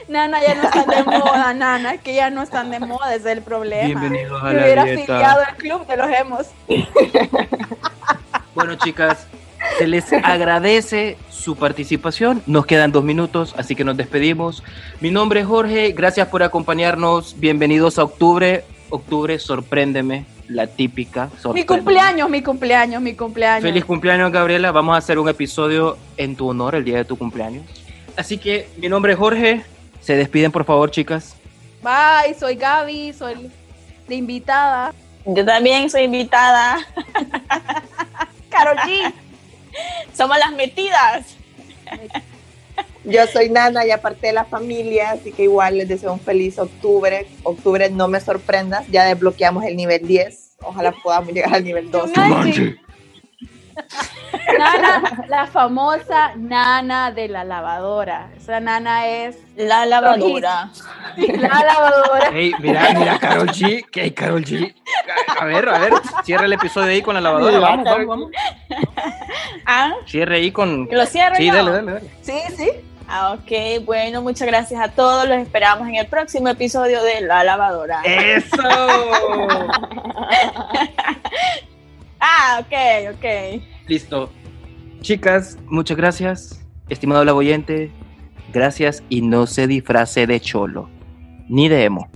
Nana, 0.09 0.41
ya 0.41 0.55
no 0.55 0.63
están 0.63 0.87
de 0.87 1.03
moda, 1.03 1.53
Nana, 1.53 1.95
es 1.95 2.01
que 2.01 2.15
ya 2.15 2.31
no 2.31 2.43
están 2.43 2.71
de 2.71 2.79
moda, 2.79 3.13
ese 3.15 3.33
es 3.33 3.39
el 3.39 3.43
problema. 3.43 3.87
Bienvenidos 3.87 4.41
a 4.41 4.47
Me 4.47 4.55
la 4.55 4.63
hubiera 4.63 4.83
afiliado 4.83 5.41
al 5.41 5.57
club 5.57 5.87
de 5.87 5.97
los 5.97 6.09
emos. 6.11 6.47
Bueno, 8.55 8.77
chicas, 8.77 9.27
se 9.79 9.87
les 9.87 10.11
agradece 10.13 11.19
su 11.29 11.57
participación. 11.57 12.43
Nos 12.47 12.67
quedan 12.67 12.93
dos 12.93 13.05
minutos, 13.05 13.55
así 13.59 13.75
que 13.75 13.85
nos 13.85 13.97
despedimos. 13.97 14.63
Mi 15.01 15.11
nombre 15.11 15.41
es 15.41 15.47
Jorge, 15.47 15.93
gracias 15.93 16.29
por 16.29 16.43
acompañarnos. 16.43 17.39
Bienvenidos 17.39 17.99
a 17.99 18.05
octubre. 18.05 18.65
Octubre, 18.91 19.39
sorpréndeme, 19.39 20.25
la 20.49 20.67
típica. 20.67 21.31
Mi 21.53 21.65
cumpleaños, 21.65 22.31
mi 22.31 22.43
cumpleaños, 22.43 23.03
mi 23.03 23.15
cumpleaños. 23.15 23.63
Feliz 23.63 23.85
cumpleaños, 23.85 24.31
Gabriela. 24.33 24.71
Vamos 24.73 24.95
a 24.95 24.99
hacer 24.99 25.19
un 25.19 25.29
episodio 25.29 25.97
en 26.17 26.37
tu 26.37 26.49
honor 26.49 26.75
el 26.75 26.85
día 26.85 26.99
de 26.99 27.05
tu 27.05 27.17
cumpleaños. 27.17 27.65
Así 28.17 28.39
que 28.39 28.69
mi 28.79 28.89
nombre 28.89 29.13
es 29.13 29.19
Jorge. 29.19 29.65
Se 30.01 30.17
despiden, 30.17 30.53
por 30.53 30.65
favor, 30.65 30.91
chicas. 30.91 31.37
Bye, 31.83 32.35
soy 32.39 32.55
Gaby, 32.55 33.13
soy 33.13 33.51
la 34.09 34.15
invitada. 34.15 34.95
Yo 35.25 35.45
también 35.45 35.91
soy 35.91 36.03
invitada. 36.03 36.79
Carol 38.49 38.77
G. 38.79 39.13
Somos 40.15 40.39
las 40.39 40.53
metidas. 40.53 41.37
Yo 43.07 43.27
soy 43.29 43.49
Nana 43.51 43.87
y 43.87 43.91
aparte 43.93 44.27
de 44.27 44.33
la 44.33 44.45
familia, 44.45 45.13
así 45.13 45.31
que 45.33 45.45
igual 45.45 45.79
les 45.79 45.89
deseo 45.89 46.13
un 46.13 46.21
feliz 46.21 46.59
octubre. 46.59 47.27
Octubre, 47.45 47.89
no 47.91 48.09
me 48.09 48.21
sorprendas, 48.21 48.87
ya 48.89 49.05
desbloqueamos 49.05 49.65
el 49.65 49.77
nivel 49.77 50.07
10. 50.07 50.57
Ojalá 50.63 50.93
podamos 50.93 51.33
llegar 51.33 51.55
al 51.55 51.65
nivel 51.65 51.91
12. 51.91 52.13
Manche. 52.19 52.77
Nana, 54.59 55.25
la 55.29 55.47
famosa 55.47 56.35
nana 56.37 57.11
de 57.13 57.29
la 57.29 57.45
lavadora. 57.45 58.31
Esa 58.37 58.59
nana 58.59 59.07
es 59.07 59.37
La 59.57 59.85
lavadora. 59.87 60.71
la 61.17 61.49
lavadora. 61.65 62.31
Hey, 62.33 62.53
mira, 62.61 62.95
mira, 62.99 63.19
Carol 63.19 63.49
G. 63.49 63.85
¿Qué 63.91 64.01
hay, 64.03 64.11
Carol 64.13 64.45
G? 64.45 64.75
A 65.39 65.45
ver, 65.45 65.69
a 65.69 65.79
ver, 65.79 65.93
cierra 66.25 66.47
el 66.47 66.55
episodio 66.55 66.89
ahí 66.91 67.03
con 67.03 67.15
la 67.15 67.21
lavadora. 67.21 67.59
Vamos, 67.59 67.85
vamos, 67.85 68.07
vamos. 68.07 68.31
Ah, 69.67 69.93
Cierre 70.07 70.37
ahí 70.37 70.51
con. 70.53 70.89
¿lo 70.91 71.05
cierro 71.07 71.37
Sí, 71.37 71.47
yo? 71.47 71.55
dale, 71.55 71.71
dale, 71.71 71.93
dale. 71.93 72.11
Sí, 72.23 72.39
sí. 72.57 72.71
Ah, 73.09 73.35
ok, 73.35 73.85
bueno, 73.85 74.21
muchas 74.23 74.49
gracias 74.49 74.81
a 74.81 74.89
todos. 74.89 75.29
Los 75.29 75.39
esperamos 75.39 75.89
en 75.89 75.97
el 75.97 76.07
próximo 76.07 76.49
episodio 76.49 77.03
de 77.03 77.21
La 77.21 77.45
Lavadora. 77.45 78.03
¡Eso! 78.05 78.57
Ah, 82.19 82.61
ok, 82.61 83.15
ok. 83.15 83.63
Listo. 83.87 84.33
Chicas, 85.01 85.59
muchas 85.67 85.97
gracias. 85.97 86.65
Estimado 86.89 87.25
lagoyente, 87.25 87.93
gracias 88.53 89.03
y 89.09 89.21
no 89.21 89.47
se 89.47 89.67
disfrace 89.67 90.27
de 90.27 90.41
cholo, 90.41 90.89
ni 91.49 91.69
de 91.69 91.85
emo. 91.85 92.09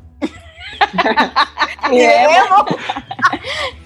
Ni 1.90 1.98
de 1.98 2.06
Nemo. 2.06 2.66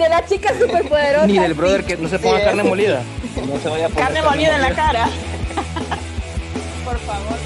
De 0.00 0.08
la 0.08 0.24
chica 0.24 0.48
superpoderosa. 0.58 1.26
Ni 1.26 1.38
del 1.38 1.52
brother 1.52 1.84
que 1.84 1.96
no 1.98 2.08
se 2.08 2.18
ponga 2.18 2.38
Sí. 2.38 2.44
carne 2.44 2.62
molida. 2.64 3.02
No 3.46 3.60
se 3.60 3.68
vaya 3.68 3.86
a 3.86 3.88
poner 3.90 4.04
Carne 4.04 4.22
molida 4.22 4.56
en 4.56 4.62
la 4.62 4.70
cara. 4.74 5.04
Por 6.84 6.98
favor. 7.00 7.36